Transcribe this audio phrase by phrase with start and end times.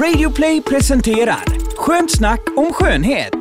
[0.00, 1.44] Radioplay presenterar
[1.76, 3.34] Skönt snack om skönhet.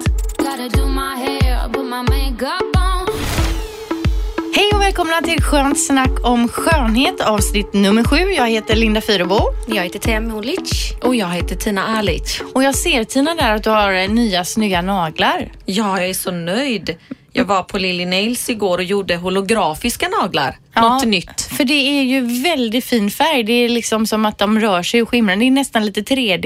[4.55, 8.15] Hej och välkomna till Skönt snack om skönhet avsnitt nummer sju.
[8.15, 10.91] Jag heter Linda Fyrebo Jag heter Tem Holic.
[11.01, 12.41] Och jag heter Tina Alic.
[12.53, 15.51] och jag ser Tina där att du har nya snygga naglar.
[15.65, 16.95] Ja, jag är så nöjd.
[17.35, 20.57] Jag var på Lily Nails igår och gjorde holografiska naglar.
[20.75, 21.41] Något nytt.
[21.41, 23.43] För det är ju väldigt fin färg.
[23.43, 25.35] Det är liksom som att de rör sig och skimrar.
[25.35, 26.45] Det är nästan lite 3D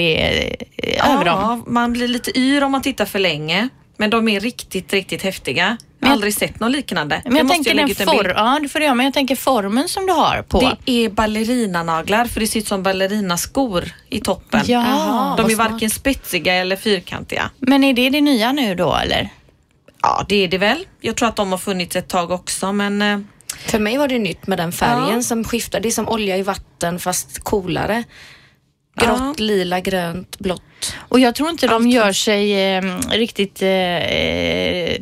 [0.77, 1.39] eh, över dem.
[1.39, 3.69] Ja, man blir lite yr om man tittar för länge.
[3.97, 5.77] Men de är riktigt, riktigt häftiga.
[5.99, 7.21] Jag har aldrig sett något liknande.
[7.25, 8.33] Men jag tänker lägga den bild.
[8.35, 10.59] ja det får göra, men jag tänker formen som du har på.
[10.85, 14.61] Det är ballerinanaglar för det ser ut som ballerinaskor i toppen.
[14.65, 15.71] Ja, De är smart.
[15.71, 17.49] varken spetsiga eller fyrkantiga.
[17.59, 19.29] Men är det det nya nu då eller?
[20.01, 20.85] Ja, det är det väl.
[21.01, 24.19] Jag tror att de har funnits ett tag också men eh, För mig var det
[24.19, 25.21] nytt med den färgen Ja.
[25.21, 25.79] som skiftar.
[25.79, 28.03] Det är som olja i vatten fast coolare.
[29.01, 29.05] Ja.
[29.05, 30.61] Grått, lila, grönt, blått.
[31.09, 31.93] Och jag tror inte de Allt.
[31.93, 34.97] gör sig eh, riktigt eh, eh,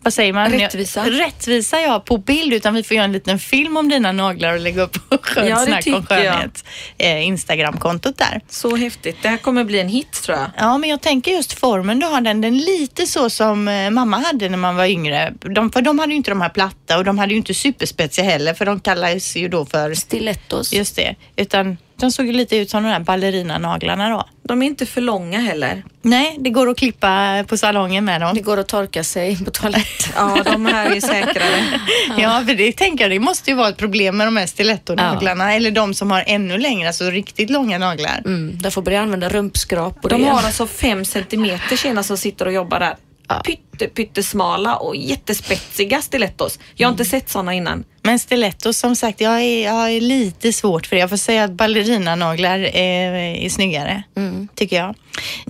[0.00, 0.50] vad säger man?
[0.52, 1.04] Rättvisa.
[1.10, 4.60] Rättvisa ja, på bild utan vi får göra en liten film om dina naglar och
[4.60, 6.64] lägga upp på Ja, snack om skönhet.
[6.98, 8.40] Eh, Instagramkontot där.
[8.48, 9.16] så häftigt.
[9.22, 10.50] Det här kommer bli en hit tror jag.
[10.56, 14.16] Ja, men jag tänker just formen du har den, den lite så som eh, mamma
[14.18, 15.32] hade när man var yngre.
[15.40, 18.24] De, för de hade ju inte de här platta och de hade ju inte superspetsiga
[18.24, 20.72] heller för de kallades ju då för, Stilettos.
[20.72, 24.24] just det, utan de såg ju lite ut som de här ballerinanaglarna då.
[24.42, 25.84] De är inte för långa heller.
[26.02, 28.34] Nej, det går att klippa på salongen med dem.
[28.34, 30.12] Det går att torka sig på toaletten.
[30.16, 31.64] Ja, de här är säkrare.
[32.18, 35.54] Ja, för det tänker jag, det måste ju vara ett problem med de här stilettonaglarna
[35.54, 38.22] eller de som har ännu längre, alltså riktigt långa naglar.
[38.24, 40.28] Mm, där får börja använda rumpskrap och De det.
[40.28, 42.96] har alltså fem centimeter tjejerna som sitter och jobbar där.
[43.28, 43.40] Ja.
[43.44, 46.58] Pytte, pyttesmala och jättespetsiga stilettos.
[46.74, 47.84] Jag har inte sett sådana innan.
[48.02, 51.00] Men stilettos, som sagt, jag är, jag är lite svårt för det.
[51.00, 54.02] Jag får säga att ballerinanaglar är, är snyggare,
[54.54, 54.94] tycker jag.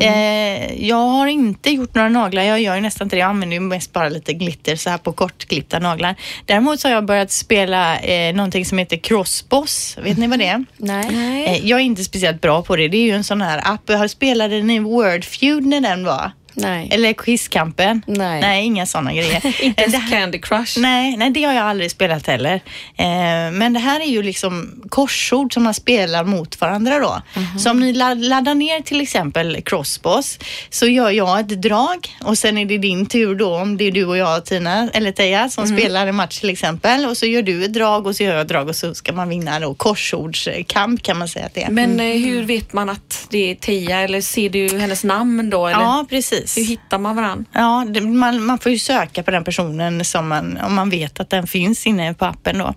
[0.01, 3.21] Eh, jag har inte gjort några naglar, jag gör ju nästan inte det.
[3.21, 6.15] Jag använder ju mest bara lite glitter så här på kortklippta naglar.
[6.47, 9.97] Däremot så har jag börjat spela eh, någonting som heter crossboss.
[10.03, 10.65] Vet ni vad det är?
[10.77, 11.45] Nej.
[11.47, 12.89] Eh, Jag är inte speciellt bra på det.
[12.89, 13.83] Det är ju en sån här app.
[13.87, 16.31] Jag har spelat den i Wordfeud när den var.
[16.61, 16.89] Nej.
[16.93, 18.03] Eller Quizkampen.
[18.07, 18.41] Nej.
[18.41, 19.47] Nej, inga sådana grejer.
[19.63, 20.79] Inte Eh, ens Candy Crush.
[20.81, 22.55] Nej, nej, det har jag aldrig spelat heller.
[22.97, 23.07] Eh,
[23.53, 27.23] men det här är ju liksom korsord som man spelar mot varandra då.
[27.59, 30.39] Så om ni ladd- laddar ner till exempel Crossboss
[30.71, 33.91] så gör jag ett drag och sen är det din tur då om det är
[33.93, 37.43] du och jag Tina eller Teija som spelar en match till exempel och så gör
[37.43, 39.75] du ett drag och så gör jag ett drag och så ska man vinna då
[39.75, 41.71] korsordskamp kan man säga att det är.
[41.71, 45.67] Men eh, hur vet man att det är Tia eller ser du hennes namn då?
[45.67, 45.81] Eller?
[45.81, 46.48] ja, precis.
[46.57, 47.45] Hur hittar man varandra?
[47.53, 51.21] Ja, det, man, man får ju söka på den personen som man, om man vet
[51.21, 52.75] att den finns inne på appen då.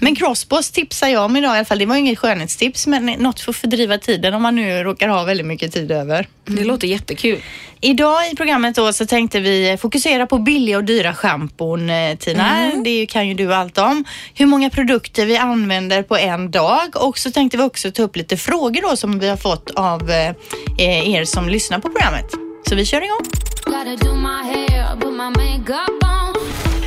[0.00, 1.78] Men Crossboss tipsar jag om idag i alla fall.
[1.78, 5.24] Det var inget skönhetstips men något för att fördriva tiden om man nu råkar ha
[5.24, 6.28] väldigt mycket tid över.
[6.44, 7.42] Det låter jättekul.
[7.80, 12.72] Idag i programmet då så tänkte vi fokusera på billiga och dyra schampon eh, Tina.
[12.84, 14.04] Det kan ju du allt om.
[14.34, 18.16] Hur många produkter vi använder på en dag och så tänkte vi också ta upp
[18.16, 22.43] lite frågor då som vi har fått av eh, er som lyssnar på programmet.
[22.68, 23.24] Så vi kör igång.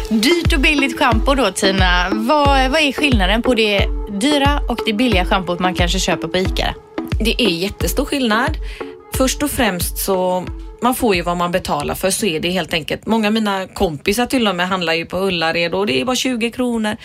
[0.10, 2.10] Dyrt och billigt schampo då Tina.
[2.12, 6.38] Vad, vad är skillnaden på det dyra och det billiga schampot man kanske köper på
[6.38, 6.76] ICA?
[7.20, 8.58] Det är jättestor skillnad.
[9.14, 10.46] Först och främst så
[10.82, 13.06] man får ju vad man betalar för så är det helt enkelt.
[13.06, 16.16] Många av mina kompisar till och med handlar ju på Ullared och det är bara
[16.16, 16.98] 20 kronor.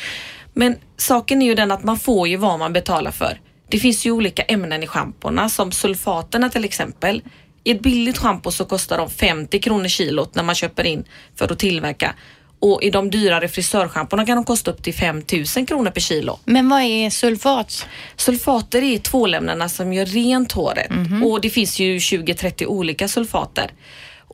[0.52, 3.40] Men saken är ju den att man får ju vad man betalar för.
[3.68, 7.22] Det finns ju olika ämnen i schampona som sulfaterna till exempel.
[7.64, 11.04] I ett billigt schampo så kostar de 50 kronor kilot när man köper in
[11.36, 12.14] för att tillverka.
[12.58, 16.38] Och i de dyrare frisörschampona kan de kosta upp till 5000 kronor per kilo.
[16.44, 17.86] Men vad är sulfat?
[18.16, 20.90] Sulfater är tvålämnarna som gör rent håret
[21.24, 23.72] och det finns ju 20-30 olika sulfater.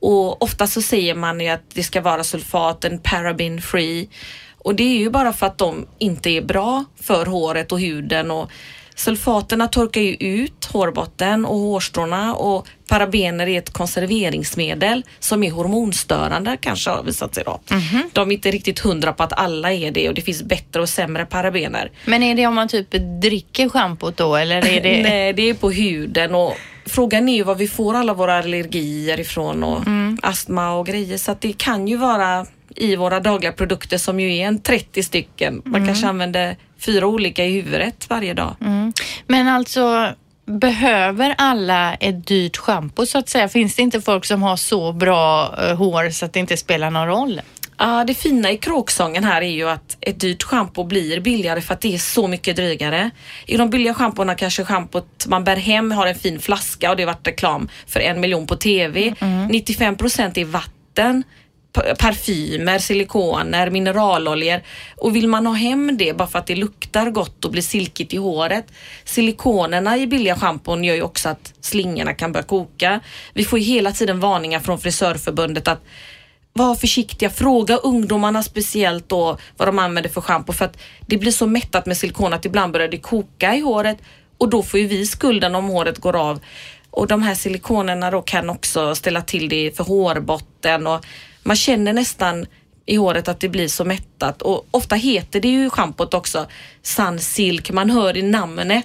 [0.00, 4.08] Och ofta så säger man ju att det ska vara sulfaten paraben free
[4.58, 8.30] och det är ju bara för att de inte är bra för håret och huden
[8.30, 8.50] och
[8.98, 16.56] sulfaterna torkar ju ut hårbotten och hårstråna och parabener är ett konserveringsmedel som är hormonstörande
[16.60, 17.60] kanske har visat sig då.
[18.12, 20.88] De är inte riktigt hundra på att alla är det och det finns bättre och
[20.88, 21.90] sämre parabener.
[22.04, 22.90] Men är det om man typ
[23.22, 25.02] dricker schampot då eller är det?
[25.08, 26.56] Nej, det är på huden och
[26.86, 29.82] frågan är ju var vi får alla våra allergier ifrån och
[30.22, 34.36] astma och grejer så att det kan ju vara i våra dagliga produkter som ju
[34.36, 35.62] är en 30 stycken.
[35.64, 38.56] Man kanske använder fyra olika i huvudet varje dag.
[38.60, 38.92] Mm.
[39.26, 40.14] Men alltså
[40.48, 43.48] behöver alla ett dyrt schampo så att säga?
[43.48, 46.90] Finns det inte folk som har så bra eh, hår så att det inte spelar
[46.90, 47.40] någon roll?
[47.78, 51.74] Ja, det fina i kråksången här är ju att ett dyrt schampo blir billigare för
[51.74, 53.10] att det är så mycket drygare.
[53.46, 57.02] I de billiga schampona kanske schampot man bär hem har en fin flaska och det
[57.02, 59.14] har varit reklam för en miljon på TV.
[59.50, 61.22] 95 procent är vatten,
[61.72, 64.62] parfymer, silikoner, mineraloljor.
[64.96, 68.14] Och vill man ha hem det bara för att det luktar gott och blir silkigt
[68.14, 68.66] i håret.
[69.04, 73.00] Silikonerna i billiga schampon gör ju också att slingorna kan börja koka.
[73.34, 75.82] Vi får ju hela tiden varningar från Frisörförbundet att
[76.52, 81.32] var försiktiga, fråga ungdomarna speciellt då vad de använder för schampo för att det blir
[81.32, 83.98] så mättat med silikon att ibland börjar det koka i håret
[84.38, 86.40] och då får ju vi skulden om håret går av.
[86.90, 91.04] Och de här silikonerna då kan också ställa till det för hårbotten och
[91.48, 92.46] man känner nästan
[92.86, 96.46] i håret att det blir så mättat och ofta heter det ju schampot också
[96.82, 98.84] Sunsilk, man hör i namnet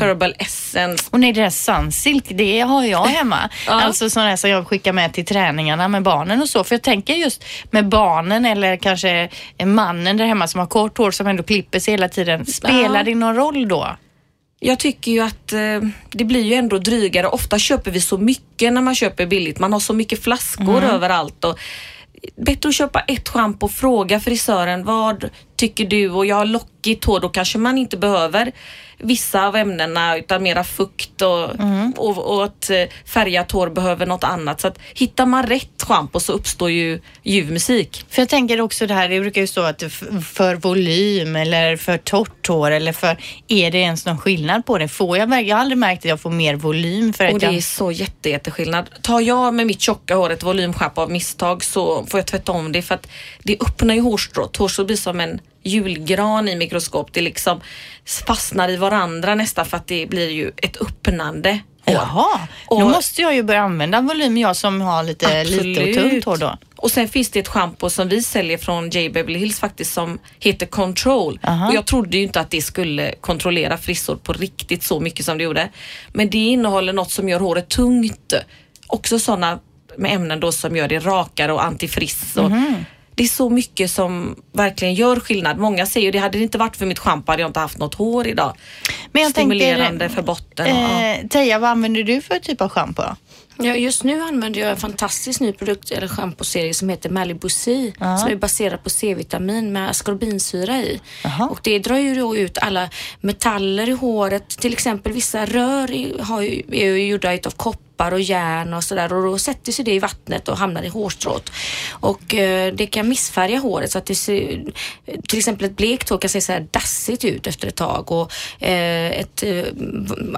[0.00, 1.04] Herbal Essence.
[1.10, 3.50] Och nej, det där Sunsilk, det har jag hemma.
[3.66, 3.72] Ja.
[3.82, 6.64] Alltså sådana som jag skickar med till träningarna med barnen och så.
[6.64, 9.28] För jag tänker just med barnen eller kanske
[9.64, 12.46] mannen där hemma som har kort hår som ändå klipper sig hela tiden.
[12.46, 13.02] Spelar Ja.
[13.02, 13.96] det någon roll då?
[14.60, 15.58] Jag tycker ju att eh,
[16.10, 17.26] det blir ju ändå drygare.
[17.28, 19.58] Ofta köper vi så mycket när man köper billigt.
[19.58, 21.44] Man har så mycket flaskor överallt.
[21.44, 21.58] Och
[22.36, 27.04] bättre att köpa ett schampo och fråga frisören vad tycker du och jag har lockigt
[27.04, 28.52] hår då kanske man inte behöver
[28.98, 31.50] vissa av ämnena utan mera fukt och,
[31.96, 34.60] och, och att eh, färgat hår behöver något annat.
[34.60, 38.04] Så att hittar man rätt schampo så uppstår ju ljuv musik.
[38.10, 39.82] För jag tänker också det här, det brukar ju stå att
[40.34, 43.16] för volym eller för torrt hår eller för,
[43.48, 44.88] är det ens någon skillnad på det?
[44.88, 47.46] Får jag, jag har aldrig märkt att jag får mer volym för Och att det
[47.46, 47.54] jag...
[47.54, 48.90] är så jätte, jätteskillnad.
[49.02, 52.72] Tar jag med mitt tjocka hår ett volymschampo av misstag så får jag tvätta om
[52.72, 53.08] det för att
[53.42, 54.56] det öppnar ju hårstrået.
[54.56, 57.08] Hårstrået blir som en julgran i mikroskop.
[57.12, 57.60] Det liksom
[58.26, 61.50] fastnar i varandra nästan för att det blir ju ett öppnande
[61.86, 61.94] hår.
[61.94, 65.94] Jaha, då Och- måste jag ju börja använda volym jag som har lite, lite och
[66.10, 66.58] tunt hår då.
[66.76, 69.10] Och sen finns det ett schampo som vi säljer från J.
[69.10, 71.38] Beverly Hills faktiskt som heter Control.
[71.42, 71.68] Aha.
[71.68, 75.38] Och jag trodde ju inte att det skulle kontrollera frissor på riktigt så mycket som
[75.38, 75.68] det gjorde.
[76.12, 78.32] Men det innehåller något som gör håret tungt.
[78.86, 79.58] Också sådana
[79.96, 82.36] med ämnen då som gör det rakare och antifriss.
[82.36, 82.84] Och Mhm.
[83.18, 85.58] Det är så mycket som verkligen gör skillnad.
[85.58, 87.78] Många säger ju det hade det inte varit för mitt schampo hade jag inte haft
[87.78, 88.56] något hår idag.
[89.12, 90.66] Men jag Stimulerande tänker, för botten.
[90.76, 91.04] Och, ja.
[91.14, 93.02] Eh, Teija, vad använder du för typ av schampo?
[93.60, 97.92] Ja, just nu använder jag en fantastisk ny produkt eller schamposerie som heter Malibu C
[97.98, 101.00] som är baserad på C-vitamin med askorbinsyra i.
[101.24, 101.48] Jaha.
[101.48, 102.88] Och det drar ju då ut alla
[103.20, 104.48] metaller i håret.
[104.48, 108.84] Till exempel vissa rör i- har ju, är ju gjorda utav koppar och järn och
[108.84, 111.50] sådär och då sätter sig det i vattnet och hamnar i hårstrået.
[111.90, 114.64] Och eh, det kan missfärga håret så att det ser,
[115.28, 118.32] till exempel ett blekt hår kan se så här dassigt ut efter ett tag och
[118.62, 119.64] eh, ett, eh,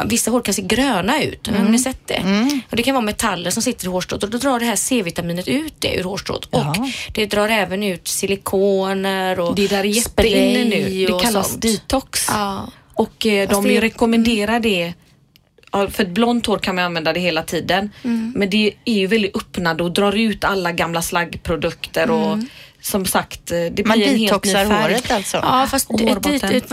[0.06, 1.46] vissa hår kan se gröna ut.
[1.46, 2.22] Har ni sett det?
[2.70, 5.48] Och det kan vara metaller som sitter i hårstrået och då drar det här C-vitaminet
[5.48, 6.76] ut det ur hårstrået och
[7.12, 11.06] det drar även ut silikoner och Det där är jätteinne nu.
[11.06, 11.62] Det kallas sånt.
[11.62, 12.26] detox.
[12.28, 12.68] Ja.
[12.94, 14.94] Och de ju rekommenderar det
[15.72, 17.90] för ett blont hår kan man använda det hela tiden.
[18.05, 18.32] Mm.
[18.37, 22.38] Men det är ju väldigt öppnande och drar ut alla gamla slaggprodukter och
[22.82, 24.67] som sagt eh, det blir Man en helt ny färg.
[24.67, 25.37] håret alltså?
[25.37, 25.90] Ja, fast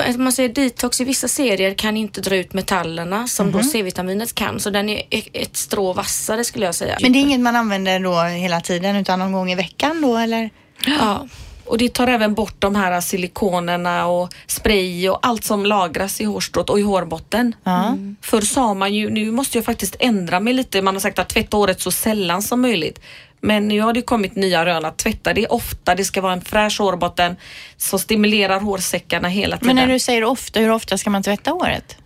[0.07, 3.57] ett, man säger detox i vissa serier kan inte dra ut metallerna som Mhm.
[3.57, 4.59] då C-vitaminet kan.
[4.59, 6.97] Så den är ett, ett strå vassare skulle jag säga.
[7.01, 10.17] Men det är inget man använder då hela tiden utan någon gång i veckan då
[10.17, 10.49] eller?
[10.85, 11.27] ja.
[11.67, 16.23] Och det tar även bort de här silikonerna och spray och allt som lagras i
[16.23, 17.55] hårstrået och i hårbotten.
[17.63, 17.97] Ja.
[18.21, 21.29] Förr sa man ju, nu måste jag faktiskt ändra mig lite, man har sagt att
[21.29, 22.99] tvätta håret så sällan som möjligt.
[23.41, 26.41] Men nu har det kommit nya rön att tvätta det ofta, det ska vara en
[26.41, 27.35] fräsch hårbotten
[27.77, 29.75] som stimulerar hårsäckarna hela tiden.
[29.75, 31.97] Men när du säger ofta, hur ofta ska man tvätta håret?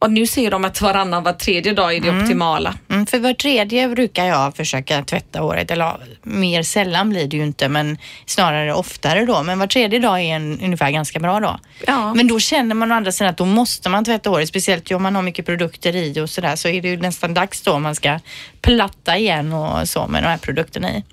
[0.00, 2.74] Och nu ser de att varannan, var tredje dag är det optimala.
[2.90, 5.70] Mm, för var tredje brukar jag försöka tvätta håret.
[5.70, 9.42] Eller mer sällan blir det ju inte, men snarare oftare då.
[9.42, 11.58] Men var tredje dag är en, ungefär ganska bra då.
[11.86, 12.14] Ja.
[12.14, 14.48] Men då känner man å andra sidan att då måste man tvätta håret.
[14.48, 17.62] Speciellt om man har mycket produkter i och sådär så är det ju nästan dags
[17.62, 18.18] då om man ska
[18.62, 21.04] platta igen och så med de här produkterna i.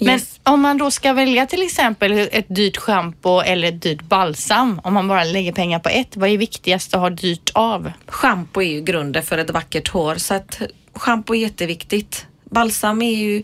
[0.00, 0.40] Men Yes.
[0.42, 4.94] om man då ska välja till exempel ett dyrt schampo eller ett dyrt balsam, om
[4.94, 7.92] man bara lägger pengar på ett, vad är viktigast att ha dyrt av?
[8.06, 10.60] Schampo är ju grunden för ett vackert hår så att
[10.94, 12.26] schampo är jätteviktigt.
[12.50, 13.42] Balsam är ju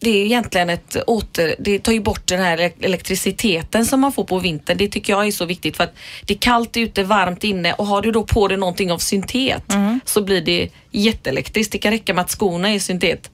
[0.00, 4.12] det är egentligen ett åter, det tar ju bort den här elek- elektriciteten som man
[4.12, 4.76] får på vintern.
[4.78, 5.94] Det tycker jag är så viktigt för att
[6.26, 9.62] det är kallt ute, varmt inne och har du då på dig någonting av syntet
[10.04, 11.72] så blir det jätteelektriskt.
[11.72, 13.30] Det kan räcka med att skorna är syntet.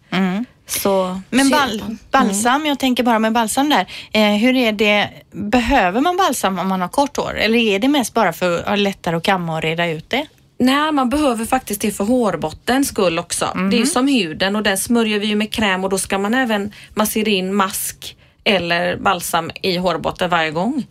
[0.67, 1.99] Så Men bal- man.
[2.11, 3.87] balsam, jag tänker bara med balsam där.
[4.13, 7.39] Eh, hur är det, behöver man balsam om man har kort hår?
[7.39, 10.27] Eller är det mest bara för att ha lättare att kamma och reda ut det?
[10.59, 13.51] Nej, man behöver faktiskt det för hårbottens skull också.
[13.71, 16.19] Det är ju som huden och den smörjer vi ju med kräm och då ska
[16.19, 20.87] man även massera in mask eller balsam i hårbotten varje gång.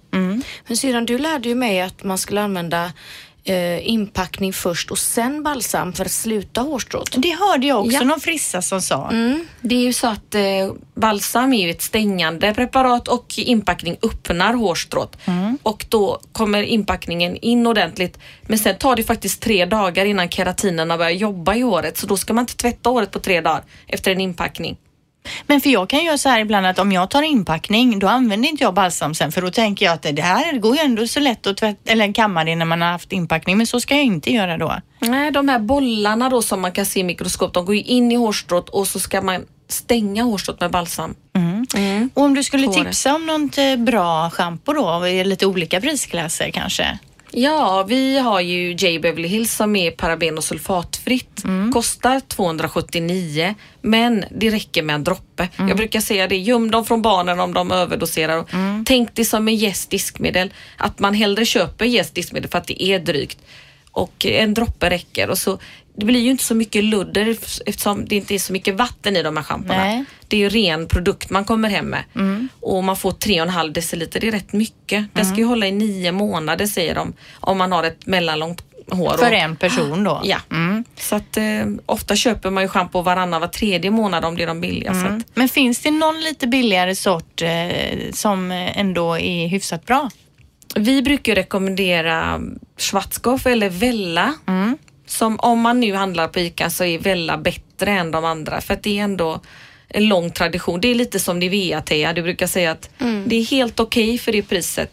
[0.68, 2.92] Men syrran, du lärde ju mig att man skulle använda
[3.46, 7.10] eh, inpackning först och sen balsam för att sluta hårstrået.
[7.18, 8.04] Det hörde jag också Ja.
[8.04, 9.10] någon frissa som sa.
[9.62, 10.42] Det är ju så att eh,
[10.96, 15.18] balsam är ju ett stängande preparat och inpackning öppnar hårstrået.
[15.64, 18.20] Och då kommer inpackningen in ordentligt.
[18.42, 21.98] Men sen tar det faktiskt tre dagar innan keratinerna börjar jobba i håret.
[21.98, 24.78] Så då ska man inte tvätta håret på tre dagar efter en inpackning.
[25.48, 28.50] Men för jag kan göra så här ibland att om jag tar inpackning då använder
[28.50, 31.20] inte jag balsam sen för då tänker jag att det här går ju ändå så
[31.20, 34.04] lätt att tvätta, eller kamma det när man har haft inpackning men så ska jag
[34.04, 34.76] inte göra då.
[35.00, 38.12] Nej, de här bollarna då som man kan se i mikroskop, de går ju in
[38.12, 41.16] i hårstrået och så ska man stänga hårstrået med balsam.
[42.14, 46.52] Och om du skulle tipsa om något eh, bra schampo då i lite olika prisklasser
[46.52, 47.00] kanske?
[47.36, 51.44] Ja, vi har ju J Beverly Hills som är paraben och sulfatfritt.
[51.74, 55.50] Kostar 279 men det räcker med en droppe.
[55.58, 58.38] Jag brukar säga det, göm dem från barnen om de överdoserar.
[58.38, 58.50] Och
[58.86, 62.84] Tänk det som en Yes diskmedel, att man hellre köper Yes diskmedel för att det
[62.84, 63.38] är drygt.
[63.96, 65.58] Och en droppe räcker och så
[65.96, 67.36] det blir ju inte så mycket ludder
[67.66, 70.06] eftersom det inte är så mycket vatten i de här schamporna.
[70.28, 72.04] Det är ju ren produkt man kommer hem med.
[72.60, 75.06] Och man får 3,5 deciliter, det är rätt mycket.
[75.14, 79.18] Den ska ju hålla i nio månader säger de om man har ett mellanlångt hår.
[79.18, 80.22] För en person då?
[80.24, 80.38] Ja,
[81.00, 81.44] så att eh,
[81.86, 84.92] ofta köper man ju schampo varannan, var tredje månad om det är de billiga.
[84.92, 87.50] Att, Men finns det någon lite billigare sort eh,
[88.14, 90.10] som ändå är hyfsat bra?
[90.76, 92.42] Vi brukar rekommendera
[92.78, 94.34] Schwarzkopf eller Vella.
[95.06, 98.74] Som om man nu handlar på ICA så är Vella bättre än de andra för
[98.74, 99.42] att det är ändå
[99.88, 100.82] en lång tradition.
[100.82, 102.14] Det är lite som Nivea Thea.
[102.14, 102.90] Du brukar säga att
[103.26, 104.92] det är helt okej för det priset.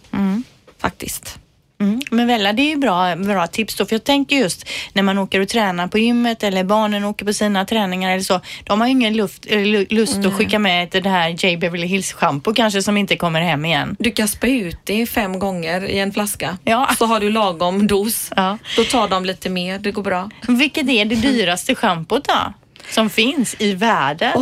[0.79, 1.40] Faktiskt.
[1.81, 2.01] Mm.
[2.11, 3.87] Men Vella, det är ju bra, bra tips då.
[3.87, 7.33] För jag tänker just när man åker och tränar på gymmet eller barnen åker på
[7.33, 8.41] sina träningar eller så.
[8.65, 12.13] De har ju ingen luft, lu- lust att skicka med det här J Beverly Hills
[12.13, 13.97] shampoo kanske som inte kommer hem igen.
[13.99, 16.59] Du kan spä ut det fem gånger i en flaska.
[16.65, 16.91] Ja.
[16.99, 18.33] Så har du lagom dos.
[18.37, 18.59] Ja.
[18.77, 20.31] Då tar de lite mer, det går bra.
[20.49, 22.55] Vilket är det dyraste schampot då?
[22.91, 24.33] Som finns i världen?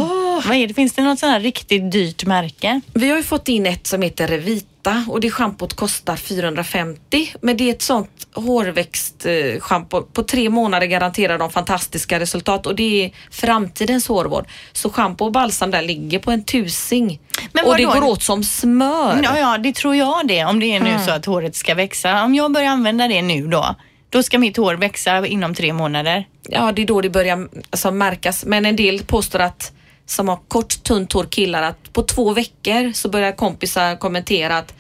[0.46, 0.74] Vad är det?
[0.74, 2.80] Finns det något sånt här riktigt dyrt märke?
[2.94, 4.66] Vi har ju fått in ett som heter Revita
[5.08, 10.02] och det schampot kostar 450 men det är ett sånt hårväxtschampo.
[10.02, 14.46] På tre månader garanterar de fantastiska resultat och det är framtidens hårvård.
[14.72, 17.20] Så schampo och balsam där ligger på en tusing.
[17.52, 19.20] Men och det går åt som smör.
[19.22, 20.44] Ja, ja, det tror jag det.
[20.44, 22.24] Om det är nu så att håret ska växa.
[22.24, 23.74] Om jag börjar använda det nu då,
[24.10, 26.26] då ska mitt hår växa inom tre månader.
[26.48, 28.44] Ja, det är då det börjar alltså, märkas.
[28.44, 29.72] Men en del påstår att
[30.10, 34.74] som har kort tunt hår killar att på två veckor så börjar kompisar kommentera att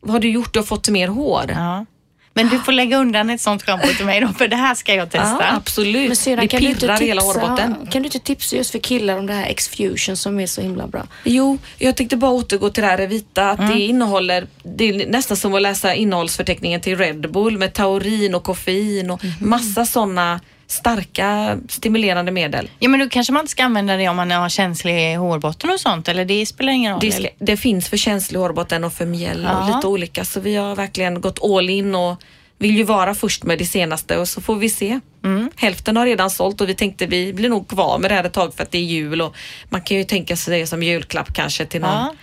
[0.00, 0.52] vad har du gjort?
[0.52, 1.44] Du har fått mer hår.
[1.48, 1.86] Ja.
[2.34, 4.94] Men du får lägga undan ett sånt schampo till mig då, för det här ska
[4.94, 5.36] jag testa.
[5.40, 6.08] Ja, absolut.
[6.08, 7.74] Men syrran, det kan du, inte pirrar hela tipsa, hårbotten.
[7.90, 10.86] kan du inte tipsa just för killar om det här X-fusion som är så himla
[10.86, 11.06] bra?
[11.24, 13.50] Jo, jag tänkte bara återgå till det här vita.
[13.50, 13.70] Att Mm.
[13.72, 18.42] det innehåller, det är nästan som att läsa innehållsförteckningen till Red Bull med taurin och
[18.42, 19.34] koffein och Mhm.
[19.48, 22.70] massa sådana starka stimulerande medel.
[22.78, 25.80] Ja, men då kanske man inte ska använda det om man har känslig hårbotten och
[25.80, 27.00] sånt, eller det spelar ingen roll?
[27.00, 30.76] Det, det finns för känslig hårbotten och för mjäll och lite olika så vi har
[30.76, 32.22] verkligen gått all in och
[32.58, 35.00] vill ju vara först med det senaste och så får vi se.
[35.24, 35.50] Mm.
[35.56, 38.32] Hälften har redan sålt och vi tänkte vi blir nog kvar med det här ett
[38.32, 39.36] tag för att det är jul och
[39.68, 41.90] man kan ju tänka sig det som julklapp kanske till någon.
[41.90, 42.14] Ja.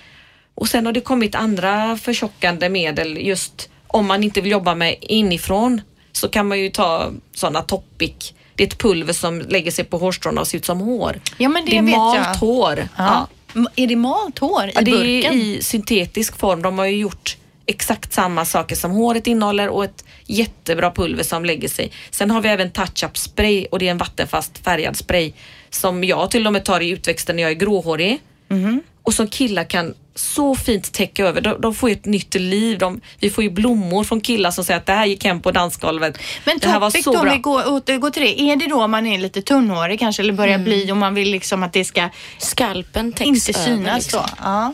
[0.56, 4.96] Och sen har det kommit andra förtjockande medel just om man inte vill jobba med
[5.02, 8.34] inifrån så kan man ju ta sådana Topic.
[8.56, 11.20] Det är ett pulver som lägger sig på hårstråna och ser ut som hår.
[11.38, 12.36] Ja, men det är vet malt jag.
[12.36, 12.88] hår.
[12.98, 13.28] Ja.
[13.76, 15.34] Är det malt hår i Ja, det burken?
[15.34, 16.62] är i syntetisk form.
[16.62, 21.46] De har ju gjort exakt samma saker som håret innehåller och ett jättebra pulver som
[21.46, 21.92] lägger sig.
[22.12, 25.34] Sen har vi även touch-up spray och det är en vattenfast färgad spray
[25.70, 28.20] som jag till och med tar i utväxten när jag är gråhårig.
[28.48, 28.82] Mhm.
[29.04, 31.42] Och som killar kan så fint täcka över.
[31.42, 32.78] De, de får ju ett nytt liv.
[32.78, 35.52] De, vi får ju blommor från killar som säger att det här gick hem på
[35.52, 36.18] dansgolvet.
[36.46, 37.34] Men det här var så bra.
[37.34, 40.34] vi går, återgår till det, är det då om man är lite tunnhårig kanske eller
[40.34, 44.20] börjar bli och man vill liksom att det ska Skalpen täcks inte över, synas liksom.
[44.22, 44.30] då?
[44.44, 44.74] Ja.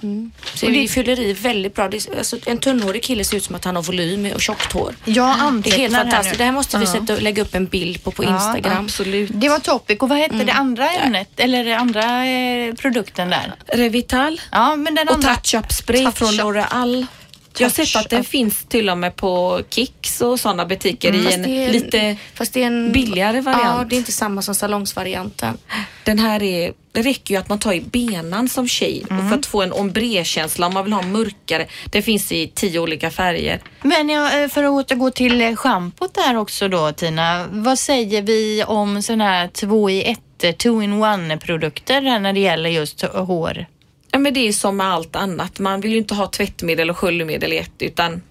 [0.53, 1.87] Så Och det det- fyller i väldigt bra.
[1.89, 4.71] Det är, alltså, en tunnhårig kille ser ut som att han har volym och tjockt
[4.73, 4.95] hår.
[5.05, 6.33] Jag Det är helt här fantastiskt.
[6.33, 6.37] nu.
[6.37, 8.85] Det här måste vi sätta och lägga upp en bild på på Ja, Instagram.
[8.85, 9.31] Absolut.
[9.33, 10.45] Det var Topic och vad hette Mm.
[10.45, 13.53] det andra ämnet eller det andra eh, produkten där?
[13.67, 14.41] Revital.
[14.51, 15.30] Ja, men den andra.
[15.35, 16.17] Touch-up spray Touch-up.
[16.17, 17.05] från L'Oreal.
[17.57, 21.23] Jag har sett att den finns till och med på Kicks och sådana butiker i
[21.23, 23.63] Fast en en- lite en billigare variant.
[23.65, 25.57] Ja, det är inte samma som salongsvarianten.
[26.03, 29.37] Den här är, det räcker ju att man tar i benan som tjej och för
[29.39, 31.65] att få en ombré-känsla om man vill ha mörkare.
[31.89, 33.59] Det finns i tio olika färger.
[33.81, 37.47] Men ja, eh, för att återgå till eh, schampot där också då Tina.
[37.51, 42.33] Vad säger vi om sådana här två i ett, eh, two in one produkter när
[42.33, 43.65] det gäller just hår?
[44.11, 45.59] Ja, men det är som med allt annat.
[45.59, 48.21] Man vill ju inte ha tvättmedel och sköljmedel i ett utan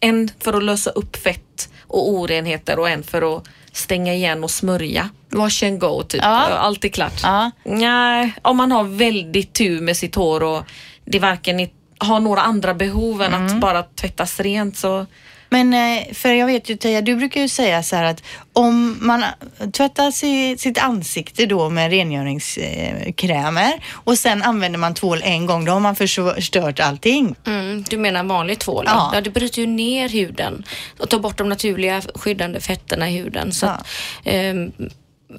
[0.00, 4.50] en för att lösa upp fett och orenheter och en för att stänga igen och
[4.50, 5.08] smörja.
[5.30, 6.20] Wash and go typ.
[6.22, 6.46] Ja.
[6.48, 7.20] Allt är klart.
[7.22, 7.50] Ja.
[7.64, 10.62] Nej, om man har väldigt tur med sitt hår och
[11.04, 11.68] det varken är,
[11.98, 13.46] har några andra behov än Mm.
[13.46, 15.06] att bara tvättas rent så
[15.50, 18.98] Men eh, för jag vet ju Teija, du brukar ju säga så här att om
[19.00, 19.24] man
[19.72, 25.72] tvättar si- sitt ansikte då med rengöringskrämer och sen använder man tvål en gång, då
[25.72, 27.34] har man förstört allting.
[27.46, 28.84] Mm, du menar vanlig tvål?
[28.86, 29.10] Ja.
[29.14, 29.20] Ja.
[29.20, 30.64] det bryter ju ner huden
[30.98, 33.52] och tar bort de naturliga skyddande fetterna i huden.
[33.52, 33.72] Så Ja.
[33.72, 33.86] att,
[34.24, 34.72] ehm,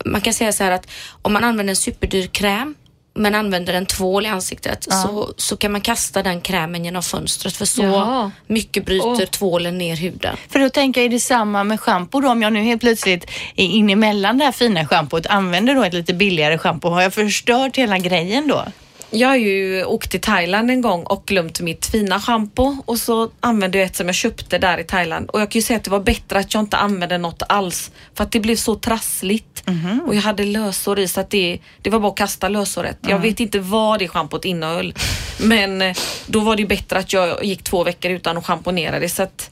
[0.05, 0.87] man kan säga så här att
[1.21, 2.75] om man använder en superdyr kräm
[3.19, 7.55] men använder en tvål i ansiktet så, så kan man kasta den krämen genom fönstret
[7.55, 8.31] för så Jaha.
[8.47, 9.25] mycket bryter Åh.
[9.25, 10.37] tvålen ner huden.
[10.49, 12.29] För då tänker jag, är det samma med schampo då?
[12.29, 15.93] Om jag nu helt plötsligt är in emellan det här fina schampot använder då ett
[15.93, 18.65] lite billigare schampo, har jag förstört hela grejen då?
[19.11, 22.77] Jag har ju åkt till Thailand en gång och glömt mitt fina schampo.
[22.85, 25.29] Och så använde jag ett som jag köpte där i Thailand.
[25.29, 27.91] Och jag kan ju säga att det var bättre att jag inte använde något alls.
[28.13, 29.63] För att det blev så trassligt.
[30.07, 32.97] Och jag hade lösår i så att det, det var bara att kasta lösåret.
[33.01, 34.93] Jag vet inte vad det schampot innehöll.
[35.39, 39.09] Men eh, då var det bättre att jag gick två veckor utan att schamponera det.
[39.09, 39.49] Så att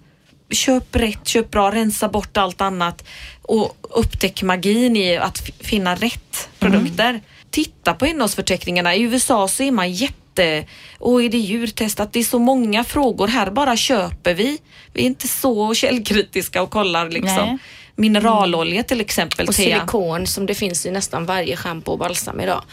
[0.52, 3.04] köp rätt, köp bra, rensa bort allt annat.
[3.42, 7.22] Och upptäck magin i att finna rätt produkter.
[7.58, 8.96] Titta på innehållsförteckningarna.
[8.96, 10.66] I USA så är man jätte...
[11.00, 12.14] Och är det djurtestat?
[12.14, 13.28] Det är så många frågor.
[13.28, 14.58] Här bara köper vi.
[14.94, 17.36] Vi är inte så källkritiska och kollar liksom.
[17.36, 17.58] Nej.
[17.96, 19.48] Mineralolja till exempel.
[19.48, 22.64] Och silikon som det finns i nästan varje schampo och balsam idag.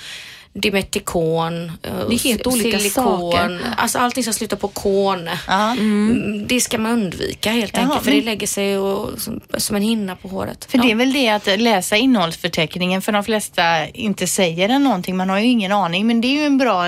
[0.56, 3.61] Dimetikon, eh, Det är helt olika saker.
[3.76, 5.28] Alltså allting som slutar på kon.
[5.49, 5.70] Ja.
[5.73, 9.40] Mm, Det ska man undvika helt Jaha, enkelt för men- det lägger sig och, som,
[9.56, 10.64] som en hinna på håret.
[10.70, 10.84] För Ja.
[10.84, 15.16] det är väl det att läsa innehållsförteckningen för de flesta inte säger den någonting.
[15.16, 16.84] Man har ju ingen aning men det är ju en bra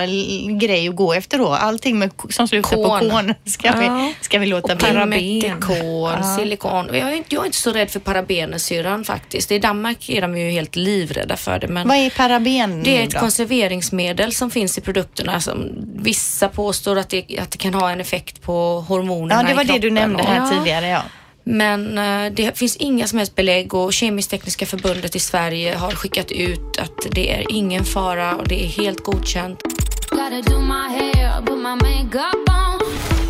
[0.59, 1.47] grej att gå efter då.
[1.47, 3.09] Allting med, som slutar på Kon.
[3.09, 3.73] kon ska, Ja.
[3.79, 5.39] vi, ska vi låta Och bli.
[5.39, 6.85] Dimetikon, silikon.
[6.87, 9.51] Jag är, inte, jag är inte så rädd för parabener syrran faktiskt.
[9.51, 11.67] I Danmark är de ju helt livrädda för det.
[11.67, 13.19] Men Vad är paraben det är ett då?
[13.57, 15.41] Konserveringsmedel som finns i produkterna.
[15.41, 19.53] Som vissa påstår att det, att det kan ha en effekt på hormonerna Ja, det
[19.53, 20.49] var det du nämnde här Ja.
[20.49, 20.87] tidigare.
[20.87, 21.01] Ja.
[21.43, 26.31] Men eh, det finns inga som helst belägg och Kemisk-tekniska förbundet i Sverige har skickat
[26.31, 29.61] ut att det är ingen fara och det är helt godkänt.
[30.09, 32.66] Gotta do my hair, put my makeup on.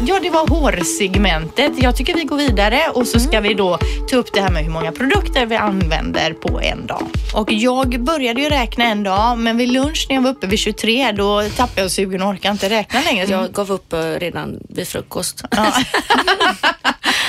[0.08, 1.72] Ja, det var hårsegmentet.
[1.78, 3.78] Jag tycker vi går vidare och så ska vi då
[4.10, 7.08] ta upp det här med hur många produkter vi använder på en dag.
[7.34, 10.60] Och jag började ju räkna en dag, men vid lunch när jag var uppe vid
[10.60, 13.26] 23, då tappade jag sugen och orkade inte räkna längre.
[13.26, 15.44] Jag gav upp eh, redan vid frukost.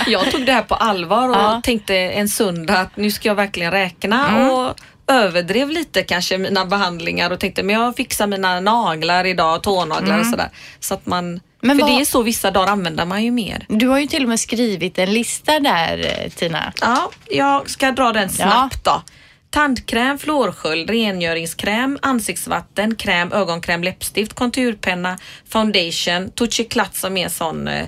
[0.07, 1.61] Jag tog det här på allvar och Ja.
[1.65, 4.75] tänkte en söndag att nu ska jag verkligen räkna och
[5.07, 10.27] överdrev lite kanske mina behandlingar och tänkte men jag fixar mina naglar idag, tånaglar och
[10.27, 10.49] sådär.
[10.81, 13.67] Så att man, Men för vad- det är så vissa dagar använder man ju mer.
[13.69, 16.73] Du har ju till och med skrivit en lista där, eh, Tina.
[16.81, 19.03] Ja, jag ska dra den snabbt då.
[19.51, 25.19] Tandkräm, fluorsköld, rengöringskräm, ansiktsvatten, kräm, ögonkräm, läppstift, konturpenna,
[25.49, 27.87] foundation, touchy klatt som är sån, eh,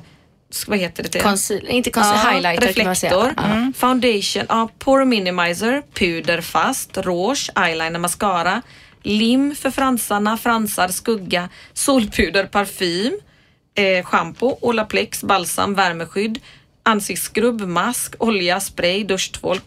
[0.67, 1.21] vad heter det?
[1.21, 3.11] Conceal, inte conceal, highlighter man säga.
[3.13, 3.73] reflektor, Ja.
[3.77, 8.63] foundation, ja, pore minimizer, puder fast, rouge, eyeliner, mascara,
[9.03, 13.13] lim för fransarna, fransar, skugga, solpuder, parfym,
[13.75, 16.41] eh, shampoo, Olaplex, balsam, värmeskydd,
[16.83, 19.61] ansiktsskrubb, mask, olja, spray, duschtvål,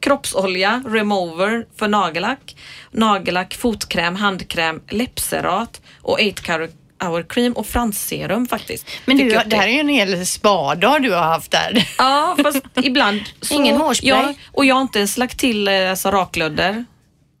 [0.00, 2.56] kroppsolja, remover för nagellack,
[2.90, 6.68] nagellack, fotkräm, handkräm, läppserat och 8
[7.00, 8.86] hour cream och fransserum faktiskt.
[9.04, 11.88] Men du, det här är ju en hel spadag du har haft där.
[11.98, 13.54] Ja, fast ibland så...
[13.54, 14.10] Ingen hårspray?
[14.10, 16.84] Ja, och jag har inte ens lagt till eh, alltså, raklödder.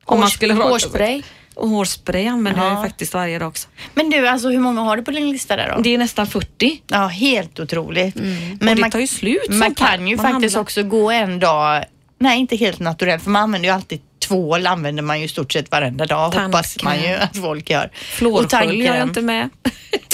[0.04, 0.68] Om man skulle raka.
[0.68, 1.22] Hårspray.
[1.54, 2.76] Och hårspray använder jag Ja.
[2.82, 3.68] ju faktiskt varje dag också.
[3.94, 5.82] Men du, alltså hur många har du på din lista där då?
[5.82, 6.82] Det är nästan 40.
[6.86, 8.16] Ja, helt otroligt.
[8.16, 8.58] Mm.
[8.70, 10.60] och det tar ju slut Man kan ju Man faktiskt handlar.
[10.60, 11.84] också gå en dag,
[12.18, 15.70] nej inte helt naturellt, för man använder ju alltid tvål använder man ju stort sett
[15.70, 16.84] varenda dag, hoppas Tandkräm.
[16.84, 17.90] man ju att folk gör.
[18.20, 19.48] Har jag inte med.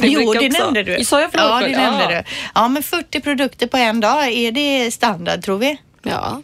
[0.00, 1.04] Det Jo, det också- nämnde du.
[1.04, 1.72] Sa jag Ja, flårskölj?
[1.74, 2.22] det nämnde du.
[2.54, 5.76] Ja, men 40 produkter på en dag, är det standard tror vi?
[6.02, 6.42] Ja.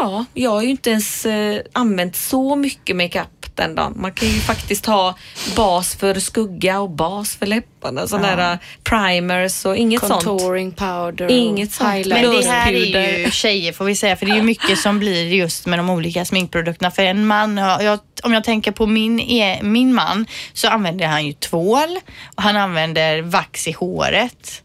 [0.00, 3.94] Ja, jag har ju inte ens eh, använt så mycket makeup den dagen.
[3.96, 5.14] Man kan ju faktiskt ha
[5.56, 8.06] bas för skugga och bas för läpparna.
[8.06, 10.24] Sådana där eh, primers och inget sånt.
[10.24, 12.06] Contouring powder och Inget sånt.
[12.06, 14.98] Men det här är ju tjejer får vi säga, för det är ju mycket som
[14.98, 16.90] blir just med de olika sminkprodukterna.
[16.90, 21.26] För en man, jag, om jag tänker på min, e- min man, så använder han
[21.26, 21.98] ju tvål
[22.36, 24.62] och han använder vax i håret.